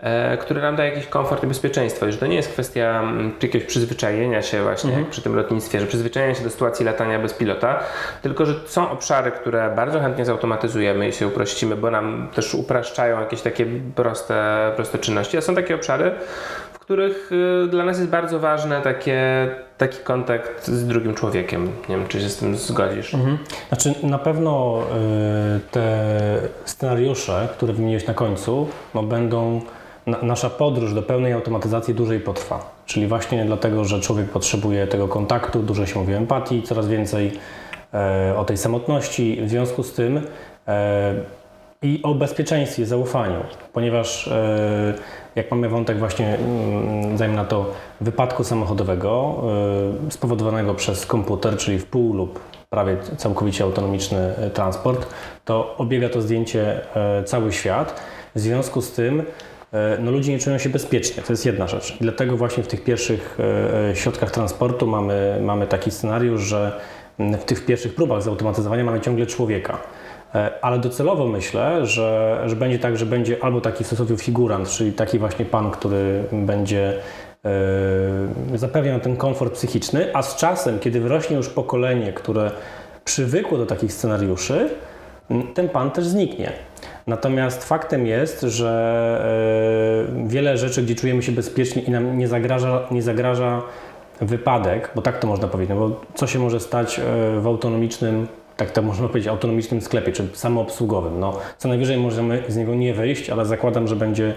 e, 0.00 0.36
który 0.36 0.60
nam 0.60 0.76
da 0.76 0.84
jakiś 0.84 1.06
komfort 1.06 1.44
i 1.44 1.46
bezpieczeństwo. 1.46 2.06
I 2.06 2.12
że 2.12 2.18
to 2.18 2.26
nie 2.26 2.36
jest 2.36 2.52
kwestia 2.52 3.00
mm, 3.00 3.32
jakiegoś 3.42 3.68
przyzwyczajenia 3.68 4.42
się 4.42 4.62
właśnie 4.62 4.92
jak 4.92 5.10
przy 5.10 5.22
tym 5.22 5.36
lotnictwie, 5.36 5.80
że 5.80 5.86
przyzwyczajenia 5.86 6.34
się 6.34 6.44
do 6.44 6.50
sytuacji 6.50 6.86
latania 6.86 7.18
bez 7.18 7.34
pilota, 7.34 7.80
tylko 8.22 8.46
że 8.46 8.54
są 8.66 8.90
obszary, 8.90 9.30
które 9.30 9.72
bardzo 9.76 10.00
chętnie 10.00 10.24
zautomatyzujemy 10.24 11.08
i 11.08 11.12
się 11.12 11.26
uprościmy, 11.26 11.76
bo 11.76 11.90
nam 11.90 12.28
też 12.34 12.54
upraszczają 12.54 13.20
jakieś 13.20 13.42
takie 13.42 13.66
proste, 13.94 14.72
proste 14.76 14.98
czynności, 14.98 15.36
a 15.36 15.40
są 15.40 15.54
takie 15.54 15.74
obszary, 15.74 16.12
w 16.72 16.78
których 16.78 17.32
y, 17.32 17.66
dla 17.68 17.84
nas 17.84 17.98
jest 17.98 18.10
bardzo 18.10 18.38
ważne 18.38 18.80
takie, 18.80 19.48
taki 19.78 19.98
kontakt 19.98 20.66
z 20.66 20.86
drugim 20.86 21.14
człowiekiem. 21.14 21.72
Nie 21.88 21.96
wiem, 21.96 22.08
czy 22.08 22.20
się 22.20 22.28
z 22.28 22.36
tym 22.36 22.56
zgodzisz. 22.56 23.16
Znaczy 23.68 23.94
na 24.02 24.18
pewno 24.18 24.82
y, 25.56 25.60
te 25.70 26.08
scenariusze, 26.64 27.48
które 27.52 27.72
wymieniłeś 27.72 28.06
na 28.06 28.14
końcu, 28.14 28.68
no 28.94 29.02
będą, 29.02 29.60
na, 30.06 30.22
nasza 30.22 30.50
podróż 30.50 30.94
do 30.94 31.02
pełnej 31.02 31.32
automatyzacji 31.32 31.94
dłużej 31.94 32.20
potrwa. 32.20 32.76
Czyli 32.86 33.06
właśnie 33.06 33.44
dlatego, 33.44 33.84
że 33.84 34.00
człowiek 34.00 34.30
potrzebuje 34.30 34.86
tego 34.86 35.08
kontaktu, 35.08 35.62
dużo 35.62 35.86
się 35.86 36.00
mówi 36.00 36.14
o 36.14 36.16
empatii, 36.16 36.62
coraz 36.62 36.88
więcej 36.88 37.32
e, 37.94 38.34
o 38.36 38.44
tej 38.44 38.56
samotności, 38.56 39.40
w 39.42 39.50
związku 39.50 39.82
z 39.82 39.92
tym 39.92 40.20
e, 40.68 41.14
i 41.82 42.00
o 42.02 42.14
bezpieczeństwie, 42.14 42.86
zaufaniu, 42.86 43.40
ponieważ 43.72 44.28
e, 44.28 44.94
jak 45.36 45.50
mamy 45.50 45.68
wątek 45.68 45.98
właśnie, 45.98 46.34
mm, 46.34 47.18
zajmę 47.18 47.34
na 47.34 47.44
to, 47.44 47.72
wypadku 48.00 48.44
samochodowego 48.44 49.42
e, 50.06 50.10
spowodowanego 50.10 50.74
przez 50.74 51.06
komputer, 51.06 51.56
czyli 51.56 51.78
w 51.78 51.86
pół 51.86 52.14
lub 52.14 52.40
prawie 52.70 52.96
całkowicie 53.16 53.64
autonomiczny 53.64 54.18
e, 54.18 54.50
transport, 54.50 55.06
to 55.44 55.76
obiega 55.76 56.08
to 56.08 56.20
zdjęcie 56.20 56.80
cały 57.24 57.52
świat. 57.52 58.00
W 58.34 58.40
związku 58.40 58.82
z 58.82 58.92
tym 58.92 59.22
no, 59.98 60.10
ludzie 60.10 60.32
nie 60.32 60.38
czują 60.38 60.58
się 60.58 60.68
bezpiecznie, 60.68 61.22
to 61.22 61.32
jest 61.32 61.46
jedna 61.46 61.66
rzecz. 61.66 61.96
I 61.96 61.98
dlatego 62.00 62.36
właśnie 62.36 62.62
w 62.62 62.66
tych 62.66 62.84
pierwszych 62.84 63.38
środkach 63.94 64.30
transportu 64.30 64.86
mamy, 64.86 65.38
mamy 65.42 65.66
taki 65.66 65.90
scenariusz, 65.90 66.42
że 66.42 66.80
w 67.18 67.44
tych 67.44 67.66
pierwszych 67.66 67.94
próbach 67.94 68.22
zautomatyzowania 68.22 68.84
mamy 68.84 69.00
ciągle 69.00 69.26
człowieka. 69.26 69.78
E, 70.36 70.50
Ale 70.62 70.78
docelowo 70.78 71.26
myślę, 71.26 71.86
że, 71.86 72.42
że 72.46 72.56
będzie 72.56 72.78
tak, 72.78 72.96
że 72.96 73.06
będzie 73.06 73.44
albo 73.44 73.60
taki 73.60 73.84
w 73.84 74.22
figurant, 74.22 74.68
czyli 74.68 74.92
taki 74.92 75.18
właśnie 75.18 75.44
pan, 75.44 75.70
który 75.70 76.24
będzie 76.32 76.94
e, 78.52 78.58
zapewniał 78.58 79.00
ten 79.00 79.16
komfort 79.16 79.54
psychiczny, 79.54 80.14
a 80.14 80.22
z 80.22 80.36
czasem, 80.36 80.78
kiedy 80.78 81.00
wyrośnie 81.00 81.36
już 81.36 81.48
pokolenie, 81.48 82.12
które 82.12 82.50
przywykło 83.04 83.58
do 83.58 83.66
takich 83.66 83.92
scenariuszy, 83.92 84.70
ten 85.54 85.68
pan 85.68 85.90
też 85.90 86.06
zniknie. 86.06 86.52
Natomiast 87.06 87.64
faktem 87.64 88.06
jest, 88.06 88.40
że 88.40 90.06
e, 90.24 90.28
wiele 90.28 90.58
rzeczy, 90.58 90.82
gdzie 90.82 90.94
czujemy 90.94 91.22
się 91.22 91.32
bezpiecznie 91.32 91.82
i 91.82 91.90
nam 91.90 92.18
nie 92.18 92.28
zagraża, 92.28 92.86
nie 92.90 93.02
zagraża 93.02 93.62
wypadek, 94.20 94.90
bo 94.94 95.02
tak 95.02 95.18
to 95.18 95.26
można 95.26 95.48
powiedzieć, 95.48 95.76
no 95.76 95.88
bo 95.88 96.00
co 96.14 96.26
się 96.26 96.38
może 96.38 96.60
stać 96.60 97.00
w 97.40 97.46
autonomicznym, 97.46 98.26
tak 98.56 98.70
to 98.70 98.82
można 98.82 99.08
powiedzieć, 99.08 99.28
autonomicznym 99.28 99.80
sklepie, 99.80 100.12
czy 100.12 100.28
samoobsługowym. 100.32 101.20
No, 101.20 101.38
co 101.58 101.68
najwyżej 101.68 101.98
możemy 101.98 102.42
z 102.48 102.56
niego 102.56 102.74
nie 102.74 102.94
wyjść, 102.94 103.30
ale 103.30 103.46
zakładam, 103.46 103.88
że 103.88 103.96
będzie 103.96 104.34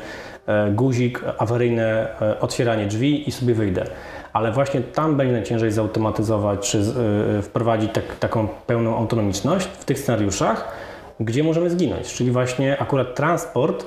e, 0.47 0.71
guzik, 0.71 1.21
awaryjne 1.37 2.07
e, 2.21 2.39
otwieranie 2.39 2.85
drzwi 2.85 3.29
i 3.29 3.31
sobie 3.31 3.53
wyjdę. 3.53 3.85
Ale 4.33 4.51
właśnie 4.51 4.81
tam 4.81 5.17
będzie 5.17 5.33
najciężej 5.33 5.71
zautomatyzować, 5.71 6.71
czy 6.71 6.79
e, 6.79 7.41
wprowadzić 7.41 7.91
tak, 7.93 8.15
taką 8.19 8.47
pełną 8.47 8.97
autonomiczność 8.97 9.65
w 9.65 9.85
tych 9.85 9.99
scenariuszach, 9.99 10.71
gdzie 11.19 11.43
możemy 11.43 11.69
zginąć. 11.69 12.13
Czyli 12.13 12.31
właśnie 12.31 12.79
akurat 12.79 13.15
transport 13.15 13.85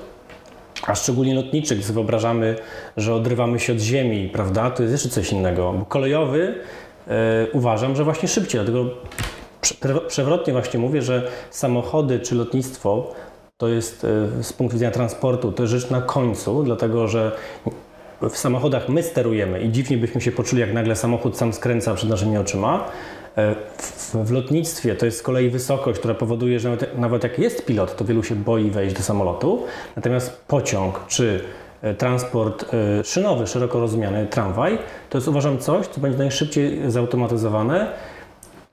a 0.86 0.94
szczególnie 0.94 1.34
lotniczy, 1.34 1.74
gdy 1.74 1.84
sobie 1.84 1.94
wyobrażamy, 1.94 2.56
że 2.96 3.14
odrywamy 3.14 3.60
się 3.60 3.72
od 3.72 3.78
ziemi, 3.78 4.30
prawda, 4.32 4.70
to 4.70 4.82
jest 4.82 4.92
jeszcze 4.92 5.08
coś 5.08 5.32
innego. 5.32 5.72
Bo 5.72 5.84
kolejowy 5.84 6.54
e, 7.08 7.46
uważam, 7.52 7.96
że 7.96 8.04
właśnie 8.04 8.28
szybciej, 8.28 8.60
dlatego 8.60 8.90
przewrotnie 10.08 10.52
właśnie 10.52 10.80
mówię, 10.80 11.02
że 11.02 11.30
samochody 11.50 12.20
czy 12.20 12.34
lotnictwo 12.34 13.14
to 13.56 13.68
jest 13.68 14.04
e, 14.04 14.42
z 14.42 14.52
punktu 14.52 14.74
widzenia 14.74 14.90
transportu, 14.90 15.52
to 15.52 15.66
rzecz 15.66 15.90
na 15.90 16.00
końcu, 16.00 16.62
dlatego 16.62 17.08
że 17.08 17.32
w 18.30 18.36
samochodach 18.38 18.88
my 18.88 19.02
sterujemy 19.02 19.60
i 19.60 19.72
dziwnie 19.72 19.98
byśmy 19.98 20.20
się 20.20 20.32
poczuli, 20.32 20.60
jak 20.60 20.72
nagle 20.72 20.96
samochód 20.96 21.36
sam 21.36 21.52
skręca 21.52 21.94
przed 21.94 22.08
naszymi 22.08 22.38
oczyma. 22.38 22.84
E, 23.36 23.54
W, 23.78 24.14
w 24.24 24.30
lotnictwie 24.30 24.94
to 24.94 25.06
jest 25.06 25.18
z 25.18 25.22
kolei 25.22 25.50
wysokość, 25.50 25.98
która 25.98 26.14
powoduje, 26.14 26.60
że 26.60 26.70
nawet, 26.70 26.98
nawet 26.98 27.22
jak 27.22 27.38
jest 27.38 27.66
pilot, 27.66 27.96
to 27.96 28.04
wielu 28.04 28.22
się 28.22 28.34
boi 28.34 28.70
wejść 28.70 28.96
do 28.96 29.02
samolotu. 29.02 29.64
Natomiast 29.96 30.44
pociąg 30.48 31.00
czy 31.08 31.40
e, 31.82 31.94
transport 31.94 32.66
szynowy, 33.04 33.46
szeroko 33.46 33.80
rozumiany 33.80 34.26
tramwaj, 34.26 34.78
to 35.10 35.18
jest 35.18 35.28
uważam 35.28 35.58
coś, 35.58 35.86
co 35.86 36.00
będzie 36.00 36.18
najszybciej 36.18 36.90
zautomatyzowane 36.90 37.92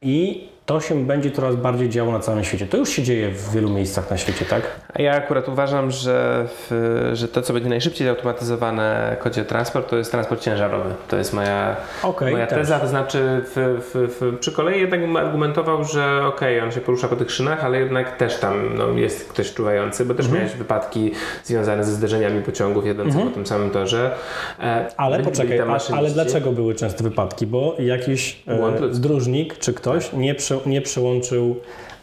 i 0.02 0.49
to 0.69 0.79
się 0.82 1.05
będzie 1.05 1.32
coraz 1.32 1.55
bardziej 1.55 1.89
działo 1.89 2.12
na 2.12 2.19
całym 2.19 2.43
świecie. 2.43 2.67
To 2.67 2.77
już 2.77 2.89
się 2.89 3.03
dzieje 3.03 3.29
w 3.32 3.51
wielu 3.51 3.69
miejscach 3.69 4.12
na 4.12 4.17
świecie, 4.17 4.45
tak? 4.45 4.62
A 4.93 5.01
ja 5.01 5.13
akurat 5.15 5.49
uważam, 5.49 5.91
że, 5.91 6.45
w, 6.47 7.10
że 7.13 7.27
to, 7.27 7.41
co 7.41 7.53
będzie 7.53 7.69
najszybciej 7.69 8.08
zautomatyzowane, 8.08 9.17
o 9.41 9.45
transport, 9.45 9.89
to 9.89 9.97
jest 9.97 10.12
transport 10.12 10.41
ciężarowy. 10.41 10.89
To 11.08 11.17
jest 11.17 11.34
moja, 11.34 11.75
Okej, 12.03 12.32
moja 12.32 12.47
też. 12.47 12.58
teza. 12.60 12.79
To 12.79 12.88
znaczy, 12.88 13.41
w, 13.55 13.82
w, 14.19 14.38
przy 14.39 14.51
kolei 14.51 14.82
jednak 14.82 14.99
argumentował, 15.17 15.84
że 15.84 16.21
okej, 16.25 16.62
on 16.62 16.71
się 16.71 16.82
porusza 16.82 17.08
po 17.08 17.15
tych 17.15 17.32
szynach, 17.32 17.65
ale 17.65 17.79
jednak 17.79 18.17
też 18.17 18.38
tam 18.38 18.77
no, 18.77 18.88
jest 18.91 19.29
ktoś 19.29 19.53
czuwający, 19.53 20.05
bo 20.05 20.13
też 20.13 20.25
Mhm. 20.25 20.43
miałeś 20.43 20.58
wypadki 20.58 21.12
związane 21.43 21.84
ze 21.84 21.91
zderzeniami 21.91 22.41
pociągów 22.41 22.86
jadących 22.86 23.23
po 23.23 23.29
tym 23.32 23.45
samym 23.45 23.69
torze. 23.71 24.12
E, 24.60 24.63
Mhm. 24.63 24.86
Ale 24.97 25.19
poczekaj, 25.19 25.60
ale 25.93 26.10
dlaczego 26.10 26.51
były 26.51 26.75
często 26.75 27.03
wypadki? 27.03 27.47
Bo 27.47 27.75
jakiś 27.79 28.43
e, 28.47 28.89
dróżnik 28.93 29.58
czy 29.58 29.73
ktoś 29.73 30.13
nie, 30.13 30.36
prze, 30.36 30.59
nie 30.65 30.82
przełączył 30.82 31.56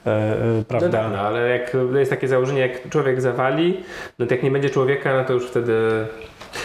e, 0.06 0.10
e, 0.10 0.36
No 0.58 0.64
prawda? 0.68 0.88
tak, 1.02 1.12
no, 1.12 1.18
ale 1.18 1.48
jak 1.48 1.76
jest 1.94 2.10
takie 2.10 2.28
założenie, 2.28 2.60
jak 2.60 2.88
człowiek 2.88 3.20
zawali, 3.20 3.80
no 4.18 4.26
to 4.26 4.34
jak 4.34 4.42
nie 4.42 4.50
będzie 4.50 4.70
człowieka, 4.70 5.16
no 5.16 5.24
to 5.24 5.32
już 5.32 5.46
wtedy 5.46 5.72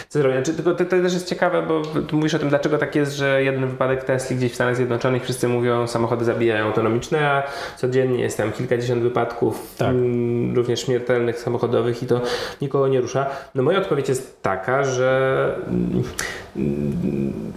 co 0.08 0.18
zrobić? 0.18 0.36
Znaczy, 0.36 0.54
tylko 0.54 0.74
to, 0.74 0.84
to 0.84 0.90
też 0.90 1.12
jest 1.14 1.28
ciekawe, 1.28 1.62
bo 1.62 1.82
tu 2.02 2.16
mówisz 2.16 2.34
o 2.34 2.38
tym, 2.38 2.48
dlaczego 2.48 2.78
tak 2.78 2.94
jest, 2.96 3.12
że 3.16 3.42
jeden 3.42 3.66
wypadek 3.68 4.04
Tesli 4.04 4.36
gdzieś 4.36 4.52
w 4.52 4.54
Stanach 4.54 4.76
Zjednoczonych 4.76 5.22
wszyscy 5.22 5.48
mówią, 5.48 5.86
samochody 5.86 6.24
zabijają 6.24 6.64
autonomiczne, 6.66 7.30
a 7.30 7.42
codziennie 7.76 8.20
jest 8.20 8.36
tam 8.36 8.52
kilkadziesiąt 8.52 9.02
wypadków, 9.02 9.74
Tak. 9.78 9.88
mm, 9.88 10.56
również 10.56 10.80
śmiertelnych 10.80 11.38
samochodowych 11.38 12.02
i 12.02 12.06
to 12.06 12.20
nikogo 12.62 12.88
nie 12.88 13.00
rusza. 13.00 13.26
No 13.54 13.62
moja 13.62 13.78
odpowiedź 13.78 14.08
jest 14.08 14.42
taka, 14.42 14.84
że 14.84 15.54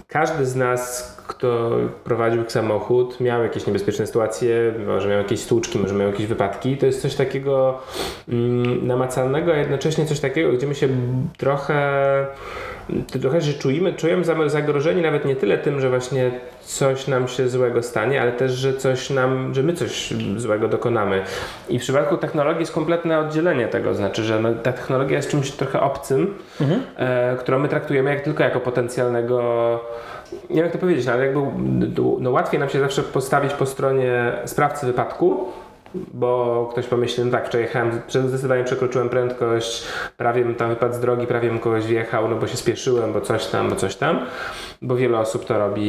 każdy 0.08 0.46
z 0.46 0.56
nas, 0.56 1.16
kto 1.26 1.70
prowadził 2.04 2.44
samochód, 2.50 3.20
miał 3.20 3.42
jakieś 3.42 3.66
niebezpieczne 3.66 4.06
sytuacje, 4.06 4.74
może 4.86 5.08
miał 5.08 5.18
jakieś 5.18 5.40
stłuczki, 5.40 5.78
może 5.78 5.94
miał 5.94 6.08
jakieś 6.08 6.26
wypadki. 6.26 6.76
To 6.76 6.86
jest 6.86 7.02
coś 7.02 7.14
takiego 7.14 7.78
mm, 8.28 8.86
namacalnego, 8.86 9.52
a 9.52 9.56
jednocześnie 9.56 10.06
coś 10.06 10.20
takiego, 10.20 10.52
gdzie 10.52 10.66
my 10.66 10.74
się 10.74 10.88
trochę 11.38 12.26
trochę 13.22 13.40
że 13.40 13.52
czujemy, 13.52 13.92
czujemy 13.92 14.24
za- 14.24 14.48
zagrożeni 14.48 15.02
nawet 15.02 15.24
nie 15.24 15.36
tyle 15.36 15.58
tym, 15.58 15.80
że 15.80 15.90
właśnie 15.90 16.30
coś 16.60 17.06
nam 17.08 17.28
się 17.28 17.48
złego 17.48 17.82
stanie, 17.82 18.22
ale 18.22 18.32
też, 18.32 18.52
że 18.52 18.74
coś 18.74 19.10
nam, 19.10 19.54
że 19.54 19.62
my 19.62 19.72
coś 19.72 20.14
złego 20.36 20.68
dokonamy. 20.68 21.22
I 21.68 21.78
w 21.78 21.82
przypadku 21.82 22.16
technologii 22.16 22.60
jest 22.60 22.72
kompletne 22.72 23.18
oddzielenie 23.18 23.68
tego, 23.68 23.94
znaczy, 23.94 24.22
że 24.24 24.40
no, 24.40 24.48
ta 24.54 24.72
technologia 24.72 25.16
jest 25.16 25.30
czymś 25.30 25.50
trochę 25.50 25.80
obcym, 25.80 26.34
e, 26.96 27.36
którą 27.38 27.58
my 27.58 27.68
traktujemy 27.68 28.10
jak 28.10 28.20
tylko 28.20 28.42
jako 28.44 28.60
potencjalnego 28.60 29.40
nie 30.50 30.56
wiem 30.56 30.64
jak 30.64 30.72
to 30.72 30.78
powiedzieć, 30.78 31.06
no, 31.06 31.12
ale 31.12 31.26
jakby 31.26 31.40
no, 32.20 32.30
łatwiej 32.30 32.60
nam 32.60 32.68
się 32.68 32.80
zawsze 32.80 33.02
postawić 33.02 33.52
po 33.52 33.66
stronie 33.66 34.32
sprawcy 34.44 34.86
wypadku, 34.86 35.44
bo 36.14 36.68
ktoś 36.72 36.86
pomyśli, 36.86 37.24
no 37.24 37.30
tak, 37.30 37.48
przejechałem, 37.48 37.90
zdecydowanie 38.08 38.64
przekroczyłem 38.64 39.08
prędkość, 39.08 39.84
prawie 40.16 40.54
tam 40.54 40.68
wypadł 40.68 40.94
z 40.94 41.00
drogi, 41.00 41.26
prawie 41.26 41.48
bym 41.48 41.58
kogoś 41.58 41.86
wjechał, 41.86 42.28
no 42.28 42.36
bo 42.36 42.46
się 42.46 42.56
spieszyłem, 42.56 43.12
bo 43.12 43.20
coś 43.20 43.46
tam, 43.46 43.70
bo 43.70 43.76
coś 43.76 43.96
tam, 43.96 44.26
bo 44.82 44.96
wiele 44.96 45.18
osób 45.18 45.44
to 45.44 45.58
robi 45.58 45.82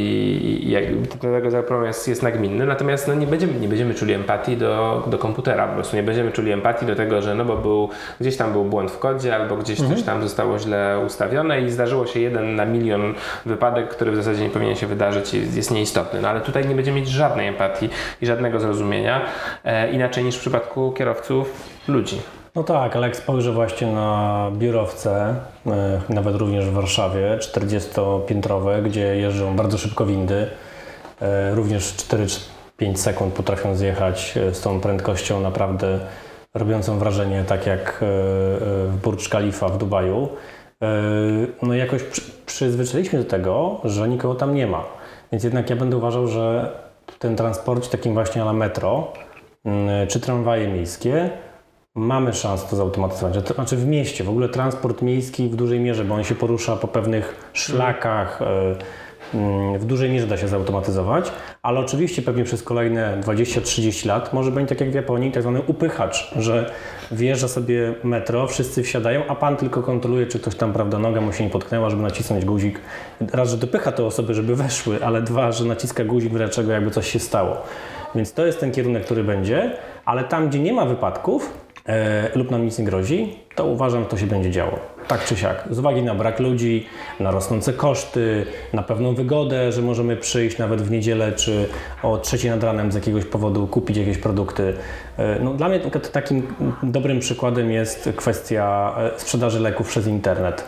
i 0.68 0.72
jakby 0.72 1.08
tego 1.08 1.52
zapromu 1.52 1.86
jest, 1.86 2.08
jest 2.08 2.24
nagminny, 2.24 2.66
natomiast 2.66 3.08
no, 3.08 3.14
nie, 3.14 3.28
będziemy, 3.28 3.54
nie 3.60 3.68
będziemy 3.68 3.94
czuli 3.94 4.14
empatii 4.14 4.58
do, 4.58 5.04
do 5.08 5.18
komputera, 5.18 5.68
po 5.68 5.74
prostu 5.74 5.96
nie 5.96 6.04
będziemy 6.04 6.32
czuli 6.32 6.52
empatii 6.52 6.86
do 6.86 6.96
tego, 6.96 7.22
że 7.22 7.36
no 7.36 7.46
bo 7.46 7.58
był, 7.58 7.90
gdzieś 8.22 8.38
tam 8.38 8.52
był 8.52 8.66
błąd 8.66 8.92
w 8.92 9.00
kodzie, 9.00 9.36
albo 9.36 9.56
gdzieś 9.56 9.82
coś 9.82 10.04
tam 10.04 10.24
zostało 10.24 10.60
źle 10.60 11.00
ustawione 11.06 11.62
i 11.62 11.72
zdarzyło 11.72 12.08
się 12.08 12.20
jeden 12.20 12.56
na 12.56 12.66
milion 12.66 13.14
wypadek, 13.46 13.90
który 13.90 14.12
w 14.12 14.16
zasadzie 14.16 14.44
nie 14.44 14.50
powinien 14.50 14.76
się 14.76 14.88
wydarzyć 14.88 15.34
i 15.34 15.56
jest 15.56 15.72
nieistotny, 15.72 16.22
no 16.22 16.30
ale 16.30 16.42
tutaj 16.42 16.68
nie 16.68 16.76
będziemy 16.76 17.00
mieć 17.00 17.10
żadnej 17.10 17.48
empatii 17.48 17.90
i 18.22 18.26
żadnego 18.26 18.60
zrozumienia, 18.60 19.22
e, 19.64 19.92
inaczej 19.98 20.24
niż 20.24 20.36
w 20.36 20.40
przypadku 20.40 20.92
kierowców 20.92 21.68
ludzi. 21.88 22.22
No 22.58 22.64
tak, 22.64 22.96
ale 22.96 23.08
jak 23.08 23.18
spojrzę 23.18 23.52
właśnie 23.52 23.88
na 23.88 24.52
biurowce, 24.54 25.36
e, 25.68 26.02
nawet 26.10 26.36
również 26.36 26.66
w 26.66 26.74
Warszawie, 26.74 27.38
40-piętrowe, 27.40 28.82
gdzie 28.84 29.18
jeżdżą 29.18 29.56
bardzo 29.56 29.78
szybko 29.78 30.06
windy, 30.06 30.48
e, 31.22 31.56
również 31.56 31.84
4-5 31.84 32.98
sekund 32.98 33.34
potrafią 33.34 33.76
zjechać 33.76 34.38
e, 34.38 34.54
z 34.54 34.62
tą 34.62 34.80
prędkością 34.80 35.40
naprawdę 35.40 36.00
robiącą 36.54 37.00
wrażenie, 37.00 37.44
tak 37.48 37.68
jak 37.68 37.98
w 38.02 38.98
Burj 39.04 39.30
Khalifa 39.30 39.70
w 39.70 39.78
Dubaju. 39.78 40.30
No 41.62 41.74
jakoś 41.74 42.04
przy, 42.04 42.22
przyzwyczailiśmy 42.46 43.20
do 43.20 43.26
tego, 43.26 43.82
że 43.84 44.10
nikogo 44.10 44.36
tam 44.36 44.56
nie 44.56 44.68
ma. 44.68 44.84
Więc 45.32 45.44
jednak 45.44 45.70
ja 45.70 45.76
będę 45.76 45.98
uważał, 45.98 46.28
że 46.28 46.72
w 47.08 47.20
tym 47.20 47.36
transporcie 47.36 47.90
takim 47.90 48.14
właśnie 48.14 48.46
na 48.46 48.54
metro, 48.54 49.14
czy 50.08 50.20
tramwaje 50.20 50.68
miejskie, 50.68 51.30
mamy 51.96 52.34
szansę 52.34 52.68
to 52.70 52.76
zautomatyzować. 52.76 53.46
To 53.46 53.54
znaczy 53.54 53.78
w 53.78 53.88
mieście, 53.88 54.24
w 54.24 54.30
ogóle 54.30 54.50
transport 54.50 55.02
miejski 55.02 55.50
w 55.50 55.56
dużej 55.56 55.80
mierze, 55.80 56.06
bo 56.06 56.16
on 56.16 56.24
się 56.24 56.36
porusza 56.36 56.76
po 56.76 56.88
pewnych 56.88 57.52
szlakach, 57.54 58.42
e, 58.42 58.46
mm, 58.46 58.78
w 59.80 59.86
dużej 59.86 60.10
mierze 60.10 60.28
da 60.28 60.38
się 60.38 60.48
zautomatyzować, 60.48 61.32
ale 61.62 61.80
oczywiście 61.80 62.22
pewnie 62.22 62.44
przez 62.44 62.64
kolejne 62.64 63.18
20-30 63.22 64.08
lat 64.08 64.34
może 64.34 64.52
będzie 64.52 64.70
tak 64.70 64.82
jak 64.82 64.92
w 64.92 64.94
Japonii, 64.94 65.32
tak 65.32 65.42
zwany 65.42 65.62
upychacz, 65.62 66.32
że 66.36 66.72
wjeżdża 67.12 67.48
sobie 67.48 67.94
metro, 68.04 68.48
wszyscy 68.48 68.84
wsiadają, 68.84 69.22
a 69.28 69.36
pan 69.36 69.58
tylko 69.58 69.84
kontroluje, 69.84 70.28
czy 70.28 70.40
ktoś 70.40 70.56
tam, 70.56 70.74
prawda, 70.74 71.00
noga 71.00 71.22
mu 71.22 71.34
się 71.34 71.44
nie 71.44 71.50
potknęła, 71.50 71.90
żeby 71.90 72.02
nacisnąć 72.02 72.46
guzik. 72.46 72.80
Raz, 73.34 73.52
że 73.52 73.58
dopycha 73.58 73.92
te 73.92 74.06
osoby, 74.06 74.34
żeby 74.34 74.56
weszły, 74.56 75.06
ale 75.06 75.22
dwa, 75.22 75.52
że 75.52 75.66
naciska 75.66 76.04
guzik, 76.04 76.34
dlaczego 76.34 76.72
jakby 76.72 76.92
coś 76.92 77.12
się 77.12 77.20
stało. 77.20 77.58
Więc 78.16 78.34
to 78.34 78.46
jest 78.46 78.60
ten 78.60 78.72
kierunek, 78.72 79.06
który 79.06 79.24
będzie, 79.24 79.72
ale 80.06 80.24
tam, 80.24 80.50
gdzie 80.50 80.60
nie 80.60 80.74
ma 80.74 80.86
wypadków 80.86 81.54
e, 81.88 82.38
lub 82.38 82.52
nam 82.52 82.66
nic 82.66 82.80
nie 82.80 82.86
grozi, 82.86 83.40
to 83.56 83.66
uważam, 83.66 84.06
to 84.06 84.18
się 84.18 84.28
będzie 84.28 84.52
działo. 84.52 84.97
Tak 85.08 85.26
czy 85.26 85.38
siak. 85.38 85.64
Z 85.72 85.80
uwagi 85.80 86.04
na 86.04 86.16
brak 86.16 86.40
ludzi, 86.40 86.86
na 87.20 87.32
rosnące 87.32 87.74
koszty, 87.74 88.46
na 88.74 88.84
pewną 88.84 89.16
wygodę, 89.16 89.72
że 89.72 89.82
możemy 89.82 90.18
przyjść 90.18 90.58
nawet 90.58 90.82
w 90.82 90.92
niedzielę 90.92 91.32
czy 91.32 91.70
o 92.04 92.18
trzeciej 92.18 92.52
nad 92.52 92.64
ranem 92.64 92.92
z 92.92 92.96
jakiegoś 92.96 93.26
powodu 93.26 93.68
kupić 93.68 93.98
jakieś 93.98 94.18
produkty. 94.18 94.74
E, 95.18 95.40
No, 95.40 95.54
dla 95.54 95.70
mnie 95.70 95.80
tylko 95.80 96.00
takim 96.00 96.48
dobrym 96.84 97.20
przykładem 97.20 97.72
jest 97.72 98.10
kwestia 98.16 98.96
e, 98.98 99.20
sprzedaży 99.20 99.60
leków 99.60 99.88
przez 99.88 100.08
internet. 100.08 100.64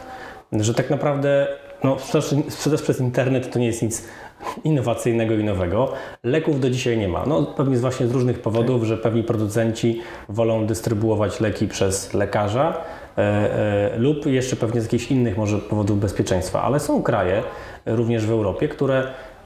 Że 0.51 0.73
tak 0.73 0.89
naprawdę 0.89 1.47
no, 1.83 1.97
sprzedaż, 2.49 2.81
przez 2.81 2.99
internet 2.99 3.53
to 3.53 3.59
nie 3.59 3.67
jest 3.67 3.81
nic 3.81 4.07
innowacyjnego 4.63 5.33
i 5.33 5.43
nowego. 5.43 5.91
Leków 6.23 6.59
do 6.59 6.69
dzisiaj 6.69 6.97
nie 6.97 7.07
ma. 7.07 7.25
No, 7.25 7.43
pewnie 7.43 7.77
właśnie 7.77 8.07
z 8.07 8.11
różnych 8.11 8.41
powodów, 8.41 8.83
że 8.83 8.97
pewni 8.97 9.23
producenci 9.23 10.01
wolą 10.29 10.65
dystrybuować 10.65 11.39
leki 11.39 11.67
przez 11.67 12.13
lekarza 12.13 12.77
lub 13.97 14.25
jeszcze 14.25 14.55
pewnie 14.55 14.81
z 14.81 14.83
jakichś 14.83 15.11
innych 15.11 15.37
może 15.37 15.57
powodów 15.57 15.99
bezpieczeństwa. 15.99 16.61
Ale 16.61 16.79
są 16.79 17.03
kraje, 17.03 17.43
e, 17.85 17.95
również 17.95 18.25
w 18.25 18.31
Europie, 18.31 18.67
które 18.67 19.03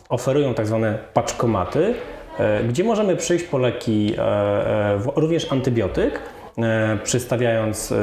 oferują 0.10 0.54
tak 0.54 0.68
zwane 0.68 0.98
paczkomaty, 1.14 1.94
e, 2.40 2.64
gdzie 2.64 2.84
możemy 2.84 3.16
przyjść 3.16 3.46
po 3.46 3.58
leki, 3.58 4.16
e, 4.18 4.22
e, 4.22 5.00
również 5.16 5.52
antybiotyk, 5.52 6.20
e, 6.58 6.98
przystawiając, 7.04 7.92
e, 7.92 7.96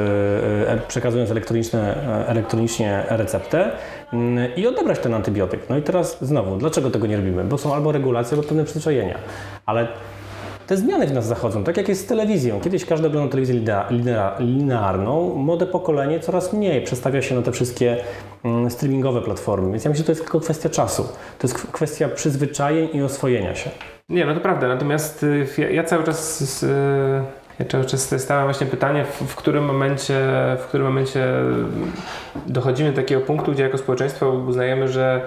e, 0.67 0.77
przekazując 0.87 1.31
elektroniczne, 1.31 1.95
e, 2.07 2.27
elektronicznie 2.27 3.03
receptę 3.09 3.71
mm, 4.13 4.55
i 4.55 4.67
odebrać 4.67 4.99
ten 4.99 5.13
antybiotyk. 5.13 5.69
No 5.69 5.77
i 5.77 5.81
teraz 5.81 6.17
znowu, 6.21 6.57
dlaczego 6.57 6.91
tego 6.91 7.07
nie 7.07 7.17
robimy? 7.17 7.43
Bo 7.43 7.57
są 7.57 7.73
albo 7.73 7.91
regulacje, 7.91 8.37
albo 8.37 8.47
pewne 8.47 8.63
przyzwyczajenia. 8.63 9.17
Ale 9.65 9.87
te 10.71 10.77
zmiany 10.77 11.07
w 11.07 11.13
nas 11.13 11.25
zachodzą, 11.25 11.63
tak 11.63 11.77
jak 11.77 11.89
jest 11.89 12.01
z 12.01 12.05
telewizją. 12.05 12.61
Kiedyś 12.61 12.85
każdy 12.85 13.07
oglądał 13.07 13.29
telewizję 13.29 13.55
linea- 13.55 13.87
linea- 13.89 14.39
linearną, 14.39 15.35
młode 15.35 15.67
pokolenie 15.67 16.19
coraz 16.19 16.53
mniej 16.53 16.81
przestawia 16.81 17.21
się 17.21 17.35
na 17.35 17.41
te 17.41 17.51
wszystkie 17.51 17.97
mm, 18.43 18.69
streamingowe 18.69 19.21
platformy. 19.21 19.71
Więc 19.71 19.83
ja 19.85 19.89
myślę, 19.89 19.97
że 19.99 20.05
to 20.05 20.11
jest 20.11 20.21
tylko 20.21 20.39
kwestia 20.39 20.69
czasu. 20.69 21.03
To 21.39 21.47
jest 21.47 21.67
kwestia 21.71 22.07
przyzwyczajeń 22.09 22.89
i 22.93 23.01
oswojenia 23.01 23.55
się. 23.55 23.69
Nie, 24.09 24.25
no 24.25 24.33
to 24.33 24.39
prawda, 24.39 24.67
natomiast 24.67 25.23
y, 25.23 25.47
ja, 25.57 25.69
ja 25.69 25.83
cały 25.83 26.03
czas 26.03 26.43
z, 26.43 26.63
y, 26.63 26.67
ja 27.59 27.65
cały 27.65 27.85
czas 27.85 28.21
stawiam 28.21 28.43
właśnie 28.43 28.67
pytanie, 28.67 29.05
w, 29.05 29.23
w 29.23 29.35
którym 29.35 29.65
momencie, 29.65 30.19
w 30.59 30.65
którym 30.67 30.87
momencie 30.87 31.27
dochodzimy 32.47 32.89
do 32.89 32.95
takiego 32.95 33.21
punktu, 33.21 33.51
gdzie 33.51 33.63
jako 33.63 33.77
społeczeństwo 33.77 34.29
uznajemy, 34.29 34.87
że 34.87 35.21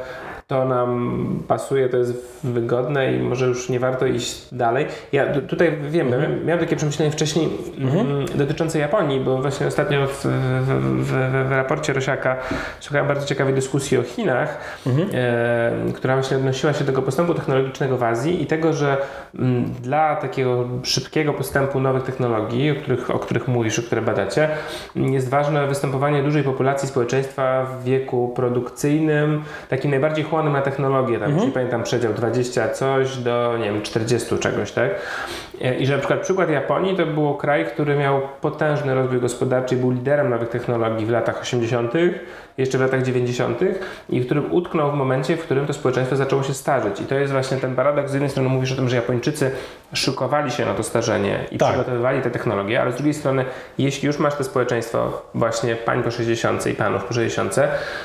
to 0.47 0.65
nam 0.65 1.25
pasuje, 1.49 1.89
to 1.89 1.97
jest 1.97 2.41
wygodne 2.45 3.13
i 3.13 3.21
może 3.23 3.47
już 3.47 3.69
nie 3.69 3.81
warto 3.81 4.07
iść 4.07 4.55
dalej. 4.55 4.87
Ja 5.13 5.27
tu- 5.35 5.43
tutaj 5.43 5.79
wiem, 5.91 6.11
miałem- 6.11 6.47
miałem 6.47 6.61
takie 6.61 6.77
przemyślenie 6.77 7.11
wcześniej 7.11 7.49
mm, 7.79 8.27
dotyczące 8.35 8.79
Japonii, 8.79 9.21
bo 9.21 9.39
właśnie 9.43 9.67
ostatnio 9.67 10.07
w, 10.07 10.25
w, 10.25 10.27
w, 11.05 11.13
w 11.49 11.51
raporcie 11.51 11.93
Rosiaka 11.93 12.37
słuchałem 12.81 13.09
bardzo 13.09 13.27
ciekawej 13.27 13.55
dyskusji 13.55 13.99
o 13.99 14.03
Chinach, 14.03 14.59
e, 15.15 15.73
która 15.95 16.15
właśnie 16.15 16.37
odnosiła 16.37 16.73
się 16.73 16.79
do 16.81 16.87
tego 16.87 17.03
postępu 17.03 17.35
technologicznego 17.35 17.97
w 17.97 18.03
Azji 18.03 18.43
i 18.43 18.47
tego, 18.47 18.73
że 18.73 18.97
mm, 19.39 19.65
dla 19.83 20.17
takiego 20.17 20.69
szybkiego 20.83 21.33
postępu 21.33 21.81
nowych 21.81 22.03
technologii, 22.03 22.71
o 22.71 22.75
których, 22.75 23.11
o 23.11 23.19
których 23.19 23.49
mówisz, 23.49 23.79
o 23.79 23.83
które 23.83 24.03
badacie, 24.03 24.49
jest 24.97 25.29
ważne 25.29 25.67
występowanie 25.67 26.23
dużej 26.23 26.43
populacji 26.43 26.89
społeczeństwa 26.89 27.65
w 27.65 27.85
wieku 27.85 28.33
produkcyjnym, 28.37 29.43
takim 29.69 29.91
najbardziej 29.91 30.25
chłonnym 30.35 30.53
na 30.53 30.63
technologię, 30.63 31.19
tam 31.19 31.35
już 31.35 31.43
nie 31.43 31.53
pamiętam 31.53 31.83
przedział 31.83 32.15
20 32.15 32.69
coś 32.69 33.17
do 33.17 33.57
nie 33.59 33.65
wiem 33.65 33.83
40 33.83 34.39
czegoś, 34.39 34.73
tak? 34.73 34.91
E, 35.63 35.75
I 35.75 35.87
że 35.87 35.93
na 35.93 35.99
przykład 35.99 36.21
przykład 36.21 36.51
Japonii 36.51 36.97
to 36.97 37.07
był 37.07 37.35
kraj, 37.35 37.67
który 37.67 37.97
miał 37.97 38.21
potężny 38.41 38.95
rozwój 38.95 39.21
gospodarczy 39.21 39.75
i 39.75 39.79
był 39.79 39.91
liderem 39.91 40.31
nowych 40.31 40.49
technologii 40.49 41.07
w 41.07 41.11
latach 41.11 41.41
80., 41.41 41.93
jeszcze 42.59 42.79
w 42.79 42.81
latach 42.81 43.03
90. 43.03 43.61
i 44.09 44.21
w 44.21 44.25
którym 44.25 44.53
utknął 44.53 44.91
w 44.91 44.95
momencie, 44.95 45.37
w 45.37 45.43
którym 45.43 45.67
to 45.67 45.73
społeczeństwo 45.73 46.17
zaczęło 46.17 46.43
się 46.43 46.55
starzeć. 46.55 47.01
I 47.01 47.05
to 47.05 47.15
jest 47.15 47.33
właśnie 47.33 47.57
ten 47.57 47.75
paradoks. 47.75 48.11
Z 48.11 48.15
jednej 48.15 48.31
strony 48.31 48.49
mówisz 48.49 48.73
o 48.73 48.77
tym, 48.77 48.89
że 48.89 48.97
Japończycy 48.97 49.51
szykowali 49.93 50.51
się 50.51 50.67
na 50.67 50.75
to 50.75 50.83
starzenie 50.83 51.39
i 51.51 51.59
Tak. 51.59 51.69
przygotowywali 51.69 52.23
te 52.23 52.31
technologie, 52.31 52.81
ale 52.81 52.93
z 52.93 52.95
drugiej 52.95 53.15
strony, 53.15 53.45
jeśli 53.79 54.07
już 54.07 54.19
masz 54.19 54.35
to 54.35 54.45
społeczeństwo 54.45 55.23
właśnie 55.35 55.77
pań 55.77 56.03
po 56.03 56.11
60 56.11 56.67
i 56.67 56.75
panów 56.75 57.05
po 57.05 57.15
60, 57.15 57.55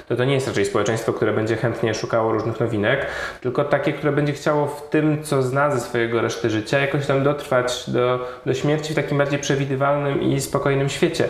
to 0.07 0.15
to 0.15 0.25
nie 0.25 0.33
jest 0.33 0.47
raczej 0.47 0.65
społeczeństwo, 0.65 1.13
które 1.13 1.33
będzie 1.33 1.55
chętnie 1.55 1.93
szukało 1.93 2.31
różnych 2.31 2.59
nowinek, 2.59 3.05
tylko 3.41 3.63
takie, 3.63 3.93
które 3.93 4.11
będzie 4.11 4.33
chciało 4.33 4.67
w 4.67 4.89
tym, 4.89 5.23
co 5.23 5.41
zna 5.41 5.71
ze 5.71 5.79
swojego 5.79 6.21
reszty 6.21 6.49
życia, 6.49 6.79
jakoś 6.79 7.05
tam 7.05 7.23
dotrwać 7.39 7.89
do, 7.89 8.27
do 8.45 8.53
śmierci 8.53 8.93
w 8.93 8.95
takim 8.95 9.17
bardziej 9.17 9.39
przewidywalnym 9.39 10.21
i 10.21 10.41
spokojnym 10.41 10.89
świecie. 10.89 11.25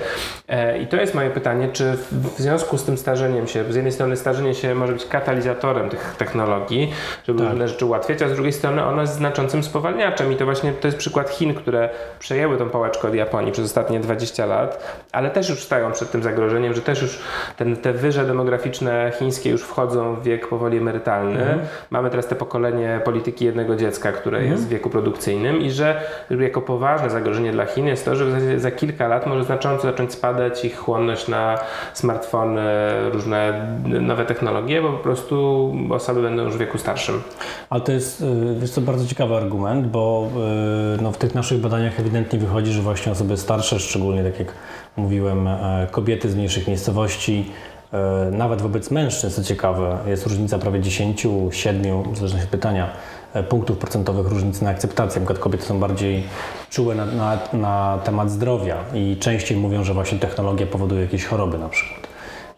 E, 0.47 0.79
I 0.79 0.87
to 0.87 0.97
jest 0.97 1.15
moje 1.15 1.29
pytanie, 1.29 1.69
czy 1.73 1.97
w 2.11 2.35
związku 2.37 2.77
z 2.77 2.83
tym 2.83 2.97
starzeniem 2.97 3.47
się, 3.47 3.63
z 3.69 3.75
jednej 3.75 3.93
strony 3.93 4.17
starzenie 4.17 4.53
się 4.53 4.75
może 4.75 4.93
być 4.93 5.05
katalizatorem 5.05 5.89
tych 5.89 6.15
technologii, 6.17 6.93
żeby 7.27 7.39
tak. 7.39 7.49
różne 7.49 7.67
rzeczy 7.67 7.85
ułatwiać, 7.85 8.21
a 8.21 8.29
z 8.29 8.33
drugiej 8.33 8.53
strony 8.53 8.85
ono 8.85 9.01
jest 9.01 9.13
znaczącym 9.13 9.63
spowalniaczem 9.63 10.31
i 10.31 10.35
to 10.35 10.45
właśnie 10.45 10.71
to 10.71 10.87
jest 10.87 10.97
przykład 10.97 11.29
Chin, 11.29 11.53
które 11.53 11.89
przejęły 12.19 12.57
tą 12.57 12.69
pałeczkę 12.69 13.07
od 13.07 13.15
Japonii 13.15 13.51
przez 13.51 13.65
ostatnie 13.65 13.99
20 13.99 14.45
lat, 14.45 14.99
ale 15.11 15.29
też 15.29 15.49
już 15.49 15.63
stają 15.63 15.91
przed 15.91 16.11
tym 16.11 16.23
zagrożeniem, 16.23 16.73
że 16.73 16.81
też 16.81 17.01
już 17.01 17.19
ten, 17.57 17.77
te 17.77 17.93
wyże 17.93 18.25
demograficzne 18.25 19.11
chińskie 19.19 19.49
już 19.49 19.63
wchodzą 19.63 20.15
w 20.15 20.23
wiek 20.23 20.47
powoli 20.47 20.77
emerytalny. 20.77 21.39
Mhm. 21.39 21.59
Mamy 21.89 22.09
teraz 22.09 22.27
te 22.27 22.35
pokolenie 22.35 23.01
polityki 23.05 23.45
jednego 23.45 23.75
dziecka, 23.75 24.11
które 24.11 24.37
mhm. 24.37 24.55
jest 24.55 24.65
w 24.65 24.69
wieku 24.69 24.89
produkcyjnym 24.89 25.61
i 25.61 25.71
że 25.71 25.98
jako 26.39 26.61
poważne 26.61 27.09
zagrożenie 27.09 27.51
dla 27.51 27.65
Chin 27.65 27.87
jest 27.87 28.05
to, 28.05 28.15
że 28.15 28.59
za 28.59 28.71
kilka 28.71 29.07
lat 29.07 29.27
może 29.27 29.43
znacząco 29.43 29.83
zacząć 29.83 30.13
spadać 30.13 30.65
ich 30.65 30.77
chłonność 30.77 31.27
na 31.27 31.57
smartfony, 31.93 32.61
różne 33.11 33.67
nowe 33.83 34.25
technologie, 34.25 34.81
bo 34.81 34.89
po 34.91 35.03
prostu 35.03 35.75
osoby 35.89 36.21
będą 36.21 36.43
już 36.43 36.53
w 36.55 36.57
wieku 36.57 36.77
starszym. 36.77 37.21
Ale 37.69 37.81
to 37.81 37.91
jest, 37.91 38.23
jest 38.61 38.75
to 38.75 38.81
bardzo 38.81 39.05
ciekawy 39.05 39.35
argument, 39.35 39.87
bo 39.87 40.27
y, 40.97 41.01
no, 41.01 41.11
w 41.11 41.17
tych 41.17 41.35
naszych 41.35 41.61
badaniach 41.61 41.99
ewidentnie 41.99 42.39
wychodzi, 42.39 42.71
że 42.71 42.81
właśnie 42.81 43.11
osoby 43.11 43.37
starsze, 43.37 43.79
szczególnie 43.79 44.23
tak 44.23 44.39
jak 44.39 44.53
mówiłem, 44.97 45.47
e, 45.47 45.87
kobiety 45.91 46.29
z 46.29 46.35
mniejszych 46.35 46.67
miejscowości, 46.67 47.51
e, 47.93 48.31
nawet 48.31 48.61
wobec 48.61 48.91
mężczyzn, 48.91 49.35
co 49.35 49.47
ciekawe, 49.47 49.97
jest 50.07 50.27
różnica 50.27 50.59
prawie 50.59 50.79
10, 50.79 51.27
7, 51.51 52.03
w 52.03 52.17
zależności 52.17 52.45
od 52.45 52.51
pytania, 52.51 52.89
punktów 53.49 53.77
procentowych 53.77 54.27
różnicy 54.27 54.63
na 54.63 54.69
akceptację. 54.69 55.21
Na 55.21 55.35
kobiety 55.35 55.65
są 55.65 55.79
bardziej 55.79 56.23
czułe 56.69 56.95
na, 56.95 57.05
na, 57.05 57.39
na, 57.53 57.99
temat 58.03 58.31
zdrowia 58.31 58.77
i 58.93 59.17
częściej 59.19 59.57
mówią, 59.57 59.83
że 59.83 59.93
właśnie 59.93 60.19
technologia 60.19 60.67
powoduje 60.67 61.01
jakieś 61.01 61.25
choroby 61.25 61.57
na 61.57 61.69
przykład 61.69 62.07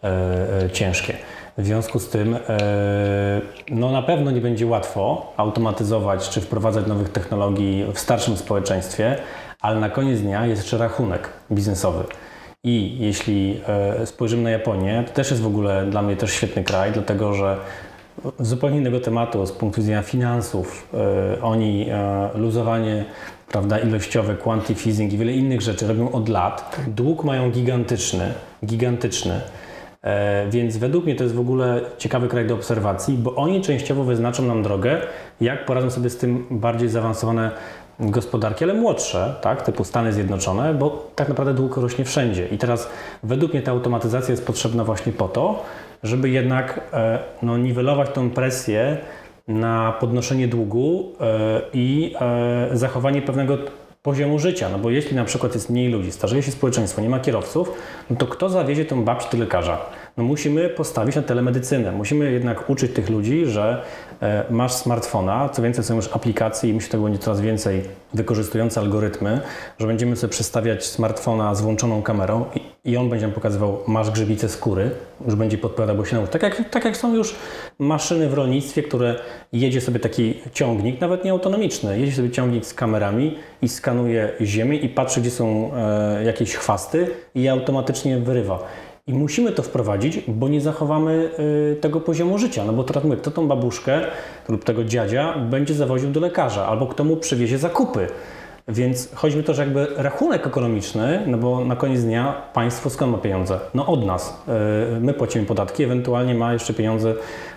e, 0.04 0.64
e, 0.64 0.70
ciężkie. 0.70 1.14
W 1.58 1.66
związku 1.66 1.98
z 1.98 2.08
tym, 2.08 2.34
e, 2.34 2.40
no 3.70 3.90
na 3.90 4.02
pewno 4.02 4.30
nie 4.30 4.40
będzie 4.40 4.66
łatwo 4.66 5.32
automatyzować 5.36 6.28
czy 6.28 6.40
wprowadzać 6.40 6.86
nowych 6.86 7.08
technologii 7.08 7.86
w 7.94 7.98
starszym 7.98 8.36
społeczeństwie, 8.36 9.16
ale 9.60 9.80
na 9.80 9.90
koniec 9.90 10.20
dnia 10.20 10.46
jest 10.46 10.62
jeszcze 10.62 10.78
rachunek 10.78 11.28
biznesowy. 11.52 12.04
I 12.64 12.96
jeśli 12.98 13.60
e, 13.68 14.06
spojrzymy 14.06 14.42
na 14.42 14.50
Japonię, 14.50 15.04
to 15.06 15.12
też 15.12 15.30
jest 15.30 15.42
w 15.42 15.46
ogóle 15.46 15.86
dla 15.86 16.02
mnie 16.02 16.16
też 16.16 16.32
świetny 16.32 16.64
kraj, 16.64 16.92
dlatego 16.92 17.34
że 17.34 17.56
zupełnie 18.40 18.78
innego 18.78 19.00
tematu, 19.00 19.46
z 19.46 19.52
punktu 19.52 19.80
widzenia 19.80 20.02
finansów, 20.02 20.88
e, 20.94 21.42
oni 21.42 21.86
luzowanie 22.34 23.04
prawda, 23.48 23.78
ilościowe, 23.78 24.34
quantitative 24.34 24.86
easing 24.86 25.12
i 25.12 25.18
wiele 25.18 25.32
innych 25.32 25.60
rzeczy 25.60 25.86
robią 25.86 26.12
od 26.12 26.28
lat. 26.28 26.76
Dług 26.86 27.24
mają 27.24 27.50
gigantyczny, 27.50 28.32
gigantyczny. 28.64 29.40
E, 30.02 30.46
więc 30.50 30.76
według 30.76 31.04
mnie 31.04 31.14
to 31.14 31.24
jest 31.24 31.36
w 31.36 31.40
ogóle 31.40 31.80
ciekawy 31.98 32.28
kraj 32.28 32.46
do 32.46 32.54
obserwacji, 32.54 33.14
bo 33.14 33.34
oni 33.34 33.60
częściowo 33.60 34.04
wyznaczą 34.04 34.42
nam 34.42 34.62
drogę, 34.62 35.00
jak 35.40 35.66
poradzą 35.66 35.90
sobie 35.90 36.10
z 36.10 36.16
tym 36.16 36.46
bardziej 36.50 36.88
zaawansowane 36.88 37.50
gospodarki, 38.00 38.64
ale 38.64 38.74
młodsze, 38.74 39.34
tak, 39.40 39.62
typu 39.62 39.84
Stany 39.84 40.12
Zjednoczone, 40.12 40.74
bo 40.74 41.10
tak 41.16 41.28
naprawdę 41.28 41.54
dług 41.54 41.76
rośnie 41.76 42.04
wszędzie. 42.04 42.48
I 42.48 42.58
teraz 42.58 42.88
według 43.22 43.52
mnie 43.52 43.62
ta 43.62 43.70
automatyzacja 43.70 44.30
jest 44.32 44.46
potrzebna 44.46 44.84
właśnie 44.84 45.12
po 45.12 45.28
to, 45.28 45.64
żeby 46.02 46.30
jednak 46.30 46.80
e, 46.92 47.18
no, 47.42 47.58
niwelować 47.58 48.10
tą 48.10 48.30
presję 48.30 48.96
na 49.48 49.92
podnoszenie 50.00 50.48
długu 50.48 51.12
e, 51.20 51.60
i 51.72 52.14
zachowanie 52.72 53.22
pewnego 53.22 53.58
poziomu 54.02 54.38
życia. 54.38 54.68
No 54.68 54.78
bo 54.78 54.90
jeśli 54.90 55.16
na 55.16 55.24
przykład 55.24 55.54
jest 55.54 55.70
mniej 55.70 55.88
ludzi, 55.88 56.12
starzeje 56.12 56.42
się 56.42 56.52
społeczeństwo, 56.52 57.02
nie 57.02 57.08
ma 57.08 57.20
kierowców, 57.20 57.72
no 58.10 58.16
to 58.16 58.26
kto 58.26 58.48
zawiezie 58.48 58.84
tą 58.84 59.04
babcię 59.04 59.28
do 59.32 59.38
lekarza? 59.38 59.78
No 60.16 60.24
musimy 60.24 60.68
postawić 60.68 61.16
na 61.16 61.22
telemedycynę. 61.22 61.92
Musimy 61.92 62.32
jednak 62.32 62.70
uczyć 62.70 62.92
tych 62.92 63.10
ludzi, 63.10 63.46
że 63.46 63.82
e, 64.22 64.44
masz 64.50 64.72
smartfona, 64.72 65.48
co 65.48 65.62
więcej 65.62 65.84
są 65.84 65.96
już 65.96 66.08
aplikacje 66.12 66.70
i 66.70 66.74
myślę, 66.74 66.86
że 66.86 66.90
tego 66.90 67.04
będzie 67.04 67.18
coraz 67.18 67.40
więcej 67.40 67.82
wykorzystujące 68.14 68.80
algorytmy, 68.80 69.40
że 69.78 69.86
będziemy 69.86 70.16
sobie 70.16 70.30
przestawiać 70.30 70.86
smartfona 70.86 71.54
z 71.54 71.60
włączoną 71.60 72.02
kamerą 72.02 72.44
i, 72.84 72.96
on 72.96 73.08
będzie 73.08 73.26
nam 73.26 73.34
pokazywał, 73.34 73.78
masz 73.86 74.10
grzybicę 74.10 74.48
skóry, 74.48 74.90
już 75.26 75.34
będzie 75.34 75.58
podpowiadał, 75.58 75.96
bo 75.96 76.04
się 76.04 76.16
nauczy. 76.16 76.32
Tak 76.32 76.42
jak, 76.42 76.70
tak 76.70 76.84
jak 76.84 76.96
są 76.96 77.14
już 77.14 77.34
maszyny 77.78 78.28
w 78.28 78.34
rolnictwie, 78.34 78.82
które 78.82 79.14
jedzie 79.52 79.80
sobie 79.80 80.00
taki 80.00 80.34
ciągnik, 80.52 81.00
nawet 81.00 81.24
nie 81.24 81.30
autonomiczny, 81.30 81.98
jedzie 82.00 82.12
sobie 82.12 82.30
ciągnik 82.30 82.66
z 82.66 82.74
kamerami 82.74 83.36
i 83.62 83.68
skanuje 83.68 84.32
ziemię 84.40 84.76
i 84.76 84.88
patrzy, 84.88 85.20
gdzie 85.20 85.30
są 85.30 85.74
e, 85.74 86.24
jakieś 86.24 86.54
chwasty 86.54 87.06
i 87.34 87.48
automatycznie 87.48 88.18
wyrywa. 88.18 88.68
I 89.06 89.14
musimy 89.14 89.52
to 89.52 89.62
wprowadzić, 89.62 90.20
bo 90.28 90.48
nie 90.48 90.60
zachowamy 90.60 91.30
y, 91.72 91.76
tego 91.80 92.00
poziomu 92.00 92.38
życia. 92.38 92.64
No 92.64 92.72
bo 92.72 92.84
teraz 92.84 93.04
mówię, 93.04 93.16
kto 93.16 93.30
tą 93.30 93.48
babuszkę 93.48 94.00
lub 94.48 94.64
tego 94.64 94.84
dziadzia 94.84 95.38
będzie 95.38 95.74
zawoził 95.74 96.10
do 96.10 96.20
lekarza, 96.20 96.66
albo 96.66 96.86
kto 96.86 97.04
mu 97.04 97.16
przywiezie 97.16 97.58
zakupy. 97.58 98.08
Więc 98.68 99.14
chodzi 99.14 99.36
mi 99.36 99.44
to, 99.44 99.54
że 99.54 99.62
jakby 99.62 99.86
rachunek 99.96 100.46
ekonomiczny, 100.46 101.22
no 101.26 101.38
bo 101.38 101.64
na 101.64 101.76
koniec 101.76 102.02
dnia 102.02 102.42
państwo 102.54 102.90
skąd 102.90 103.12
ma 103.12 103.18
pieniądze? 103.18 103.60
No 103.74 103.86
od 103.86 104.06
nas. 104.06 104.42
Y, 104.96 105.00
my 105.00 105.14
płacimy 105.14 105.46
podatki, 105.46 105.84
ewentualnie 105.84 106.34
ma 106.34 106.52
jeszcze 106.52 106.74
pieniądze 106.74 107.14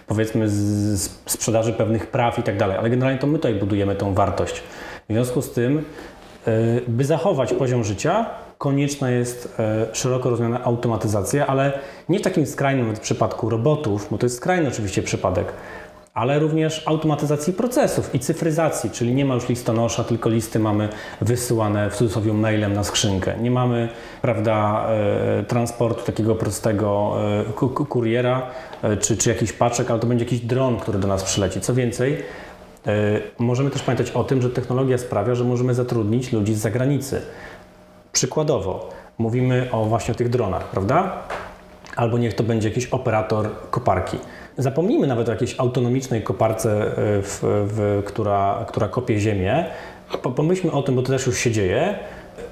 powiedzmy 0.07 0.49
z 0.49 1.19
sprzedaży 1.25 1.73
pewnych 1.73 2.07
praw 2.07 2.39
i 2.39 2.43
tak 2.43 2.57
dalej, 2.57 2.77
ale 2.77 2.89
generalnie 2.89 3.19
to 3.19 3.27
my 3.27 3.37
tutaj 3.37 3.53
budujemy 3.53 3.95
tą 3.95 4.13
wartość. 4.13 4.63
W 5.09 5.13
związku 5.13 5.41
z 5.41 5.51
tym, 5.51 5.77
y, 6.47 6.81
by 6.87 7.05
zachować 7.05 7.53
poziom 7.53 7.83
życia, 7.83 8.25
konieczna 8.57 9.09
jest 9.09 9.59
e, 9.59 9.85
szeroko 9.93 10.29
rozumiana 10.29 10.63
automatyzacja, 10.63 11.47
ale 11.47 11.79
nie 12.09 12.19
w 12.19 12.21
takim 12.21 12.45
skrajnym 12.45 12.93
przypadku 13.01 13.49
robotów, 13.49 14.07
bo 14.11 14.17
to 14.17 14.25
jest 14.25 14.35
skrajny 14.35 14.67
oczywiście 14.67 15.01
przypadek, 15.03 15.53
ale 16.15 16.39
również 16.39 16.83
automatyzacji 16.85 17.53
procesów 17.53 18.15
i 18.15 18.19
cyfryzacji, 18.19 18.89
czyli 18.89 19.15
nie 19.15 19.25
ma 19.25 19.33
już 19.33 19.49
listonosza, 19.49 20.03
tylko 20.03 20.29
listy 20.29 20.59
mamy 20.59 20.89
wysyłane 21.21 21.89
w 21.89 21.95
cudzysłowie 21.95 22.33
mailem 22.33 22.73
na 22.73 22.83
skrzynkę. 22.83 23.33
Nie 23.41 23.51
mamy 23.51 23.89
prawda, 24.21 24.87
e, 25.39 25.43
transportu 25.43 26.05
takiego 26.05 26.35
prostego 26.35 27.15
e, 27.61 27.85
kuriera 27.85 28.41
czy, 29.01 29.17
czy 29.17 29.29
jakiś 29.29 29.53
paczek, 29.53 29.91
ale 29.91 29.99
to 29.99 30.07
będzie 30.07 30.25
jakiś 30.25 30.39
dron, 30.39 30.77
który 30.77 30.99
do 30.99 31.07
nas 31.07 31.23
przyleci. 31.23 31.61
Co 31.61 31.73
więcej, 31.73 32.17
możemy 33.39 33.69
też 33.69 33.81
pamiętać 33.81 34.11
o 34.11 34.23
tym, 34.23 34.41
że 34.41 34.49
technologia 34.49 34.97
sprawia, 34.97 35.35
że 35.35 35.43
możemy 35.43 35.73
zatrudnić 35.73 36.31
ludzi 36.33 36.53
z 36.53 36.57
zagranicy. 36.57 37.21
Przykładowo, 38.11 38.89
mówimy 39.17 39.67
o 39.71 39.85
właśnie 39.85 40.15
tych 40.15 40.29
dronach, 40.29 40.63
prawda? 40.69 41.23
Albo 41.95 42.17
niech 42.17 42.33
to 42.33 42.43
będzie 42.43 42.69
jakiś 42.69 42.85
operator 42.85 43.49
koparki. 43.71 44.17
Zapomnijmy 44.57 45.07
nawet 45.07 45.29
o 45.29 45.31
jakiejś 45.31 45.55
autonomicznej 45.59 46.23
koparce, 46.23 46.81
e, 46.81 46.91
w, 47.21 47.39
w, 47.43 48.03
która, 48.05 48.65
która 48.67 48.87
kopie 48.87 49.19
ziemię. 49.19 49.65
Pomyślmy 50.35 50.71
o 50.71 50.83
tym, 50.83 50.95
bo 50.95 51.01
to 51.01 51.07
też 51.07 51.25
już 51.25 51.37
się 51.37 51.51
dzieje. 51.51 51.99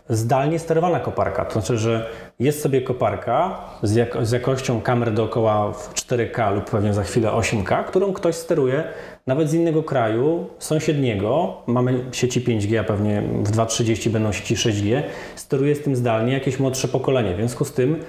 Zdalnie 0.10 0.60
sterowana 0.60 1.00
koparka. 1.00 1.46
To 1.46 1.54
znaczy, 1.54 1.78
że 1.78 2.10
jest 2.40 2.62
sobie 2.62 2.82
koparka 2.82 3.60
z, 3.84 4.10
z 4.22 4.32
jakością 4.32 4.82
kamer 4.82 5.14
dookoła 5.14 5.72
w 5.72 5.94
4K 5.94 6.56
lub 6.56 6.70
pewnie 6.70 6.94
za 6.94 7.04
chwilę 7.04 7.30
8K, 7.30 7.86
którą 7.86 8.14
ktoś 8.14 8.36
steruje 8.36 8.84
nawet 9.28 9.50
z 9.50 9.54
innego 9.54 9.84
kraju, 9.84 10.48
sąsiedniego, 10.60 11.58
mamy 11.68 12.06
sieci 12.12 12.42
5G, 12.42 12.78
a 12.78 12.84
pewnie 12.84 13.22
w 13.22 13.52
2.30 13.52 14.10
będą 14.10 14.32
sieci 14.32 14.56
6G, 14.56 15.02
steruje 15.36 15.76
z 15.76 15.82
tym 15.82 15.96
zdalnie 15.96 16.34
jakieś 16.34 16.60
młodsze 16.60 16.88
pokolenie. 16.88 17.34
W 17.34 17.38
związku 17.38 17.66
z 17.66 17.74
tym 17.74 18.00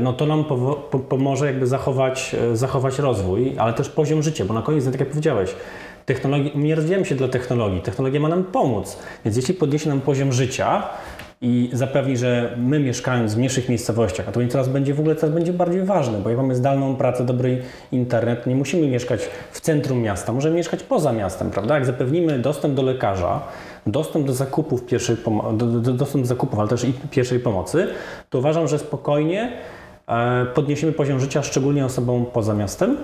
no 0.00 0.12
to 0.12 0.26
nam 0.26 0.44
pomoże 1.08 1.46
jakby 1.46 1.66
zachować, 1.66 2.36
e, 2.52 2.56
zachować 2.56 2.98
rozwój, 2.98 3.54
ale 3.58 3.72
też 3.72 3.88
poziom 3.88 4.22
życia, 4.22 4.44
bo 4.44 4.54
na 4.54 4.62
koniec, 4.62 4.84
tak 4.84 5.00
jak 5.00 5.08
powiedziałeś, 5.08 5.54
technologii, 6.06 6.52
nie 6.54 6.74
rozwijamy 6.74 7.04
się 7.04 7.14
dla 7.14 7.28
technologii, 7.28 7.80
technologia 7.80 8.20
ma 8.20 8.28
nam 8.28 8.44
pomóc, 8.44 8.98
więc 9.24 9.36
jeśli 9.36 9.54
podniesie 9.54 9.88
nam 9.88 10.00
poziom 10.00 10.32
życia, 10.32 10.82
i 11.40 11.70
zapewni, 11.72 12.16
że 12.16 12.54
my 12.56 12.80
mieszkając 12.80 13.34
w 13.34 13.38
mniejszych 13.38 13.68
miejscowościach, 13.68 14.28
a 14.28 14.32
to 14.32 14.40
teraz 14.50 14.68
będzie 14.68 14.94
w 14.94 15.00
ogóle 15.00 15.16
coraz 15.16 15.34
będzie 15.34 15.52
bardziej 15.52 15.82
ważne, 15.82 16.18
bo 16.18 16.30
jak 16.30 16.38
mamy 16.38 16.54
zdalną 16.54 16.96
pracę, 16.96 17.24
dobry 17.24 17.62
internet, 17.92 18.46
nie 18.46 18.54
musimy 18.54 18.86
mieszkać 18.86 19.20
w 19.50 19.60
centrum 19.60 20.02
miasta, 20.02 20.32
możemy 20.32 20.56
mieszkać 20.56 20.82
poza 20.82 21.12
miastem, 21.12 21.50
prawda? 21.50 21.74
Jak 21.74 21.86
zapewnimy 21.86 22.38
dostęp 22.38 22.74
do 22.74 22.82
lekarza, 22.82 23.42
dostęp 23.86 24.26
do 24.26 24.34
zakupów 24.34 24.86
pierwszej 24.86 25.16
do, 25.52 25.66
do, 25.66 25.92
dostęp 25.92 26.24
do 26.24 26.28
zakupów, 26.28 26.58
ale 26.58 26.68
też 26.68 26.84
i 26.84 26.92
pierwszej 27.10 27.40
pomocy, 27.40 27.88
to 28.30 28.38
uważam, 28.38 28.68
że 28.68 28.78
spokojnie 28.78 29.52
e, 30.06 30.46
podniesiemy 30.46 30.92
poziom 30.92 31.20
życia 31.20 31.42
szczególnie 31.42 31.84
osobom 31.84 32.26
poza 32.32 32.54
miastem 32.54 32.96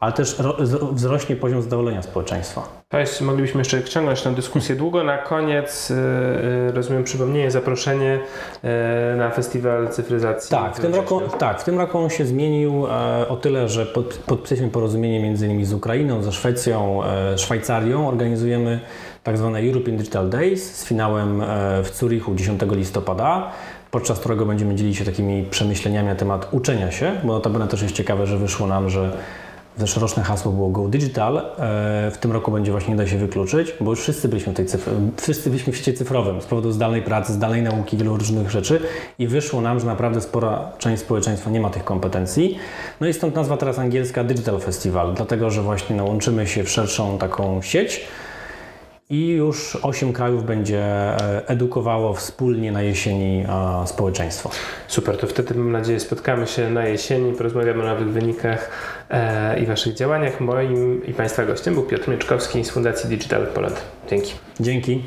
ale 0.00 0.12
też 0.12 0.38
ro, 0.38 0.56
wzrośnie 0.92 1.36
poziom 1.36 1.62
zadowolenia 1.62 2.02
społeczeństwa. 2.02 2.80
Jest, 2.92 3.20
moglibyśmy 3.20 3.60
jeszcze 3.60 3.84
ciągnąć 3.84 4.22
tę 4.22 4.34
dyskusję 4.34 4.76
długo. 4.76 5.04
Na 5.04 5.18
koniec, 5.18 5.90
yy, 5.90 6.72
rozumiem, 6.72 7.04
przypomnienie, 7.04 7.50
zaproszenie 7.50 8.20
yy, 8.62 8.70
na 9.16 9.30
festiwal 9.30 9.88
cyfryzacji. 9.88 10.50
Tak 10.50 10.76
w, 10.76 10.80
tym 10.80 10.94
roku, 10.94 11.20
tak, 11.38 11.60
w 11.60 11.64
tym 11.64 11.78
roku 11.78 11.98
on 11.98 12.10
się 12.10 12.24
zmienił 12.24 12.86
e, 12.86 13.28
o 13.28 13.36
tyle, 13.36 13.68
że 13.68 13.86
pod, 13.86 14.14
podpisaliśmy 14.26 14.70
porozumienie 14.70 15.22
między 15.22 15.46
innymi 15.46 15.64
z 15.64 15.72
Ukrainą, 15.72 16.22
ze 16.22 16.32
Szwecją, 16.32 17.04
e, 17.04 17.38
Szwajcarią. 17.38 18.08
Organizujemy 18.08 18.80
tak 19.22 19.38
zwane 19.38 19.58
European 19.60 19.96
Digital 19.96 20.28
Days 20.28 20.76
z 20.76 20.84
finałem 20.84 21.42
e, 21.42 21.46
w 21.82 21.96
Zurichu 21.96 22.34
10 22.34 22.60
listopada 22.70 23.52
podczas 23.90 24.18
którego 24.18 24.46
będziemy 24.46 24.74
dzielić 24.74 24.96
się 24.96 25.04
takimi 25.04 25.42
przemyśleniami 25.50 26.08
na 26.08 26.14
temat 26.14 26.48
uczenia 26.50 26.90
się, 26.90 27.12
bo 27.24 27.32
notabene 27.32 27.68
też 27.68 27.82
jest 27.82 27.94
ciekawe, 27.94 28.26
że 28.26 28.38
wyszło 28.38 28.66
nam, 28.66 28.90
że 28.90 29.12
Zeszłoroczne 29.78 30.22
hasło 30.22 30.52
było 30.52 30.68
Go 30.68 30.88
Digital. 30.88 31.38
E, 31.38 31.42
w 32.10 32.18
tym 32.20 32.32
roku 32.32 32.52
będzie 32.52 32.72
właśnie 32.72 32.90
nie 32.90 32.96
da 32.96 33.06
się 33.06 33.18
wykluczyć, 33.18 33.74
bo 33.80 33.90
już 33.90 34.00
wszyscy 34.00 34.28
byliśmy 34.28 34.54
tej 34.54 34.66
cyfr- 34.66 35.10
wszyscy 35.16 35.50
byliśmy 35.50 35.72
w 35.72 35.76
świecie 35.76 35.92
cyfrowym 35.92 36.42
z 36.42 36.44
powodu 36.44 36.72
zdalnej 36.72 37.02
pracy, 37.02 37.32
zdalnej 37.32 37.62
nauki, 37.62 37.96
wielu 37.96 38.16
różnych 38.16 38.50
rzeczy 38.50 38.80
i 39.18 39.26
wyszło 39.26 39.60
nam, 39.60 39.80
że 39.80 39.86
naprawdę 39.86 40.20
spora 40.20 40.72
część 40.78 41.02
społeczeństwa 41.02 41.50
nie 41.50 41.60
ma 41.60 41.70
tych 41.70 41.84
kompetencji. 41.84 42.58
No 43.00 43.06
i 43.06 43.12
stąd 43.12 43.34
nazwa 43.34 43.56
teraz 43.56 43.78
angielska 43.78 44.24
Digital 44.24 44.60
Festival, 44.60 45.14
dlatego 45.14 45.50
że 45.50 45.62
właśnie 45.62 45.96
no, 45.96 46.04
łączymy 46.04 46.46
się 46.46 46.64
w 46.64 46.70
szerszą 46.70 47.18
taką 47.18 47.62
sieć 47.62 48.06
i 49.10 49.28
już 49.28 49.76
8 49.82 50.12
krajów 50.12 50.46
będzie 50.46 50.82
e, 50.82 51.48
edukowało 51.48 52.14
wspólnie 52.14 52.72
na 52.72 52.82
jesieni 52.82 53.44
społeczeństwo. 53.86 54.50
Super, 54.88 55.16
to 55.16 55.26
wtedy 55.26 55.54
mam 55.54 55.72
nadzieję 55.72 56.00
spotkamy 56.00 56.46
się 56.46 56.70
na 56.70 56.86
jesieni, 56.86 57.32
porozmawiamy 57.32 57.82
o 57.82 57.86
nowych 57.86 58.08
wynikach 58.08 58.70
e, 59.10 59.60
i 59.60 59.66
Waszych 59.66 59.94
działaniach. 59.94 60.40
Moim 60.40 61.06
i 61.06 61.12
Państwa 61.12 61.44
gościem 61.44 61.74
był 61.74 61.82
Piotr 61.82 62.08
Mieczkowski 62.08 62.64
z 62.64 62.70
Fundacji 62.70 63.08
Digital 63.08 63.46
Poland. 63.46 63.82
Dzięki. 64.10 64.32
Dzięki. 64.60 65.02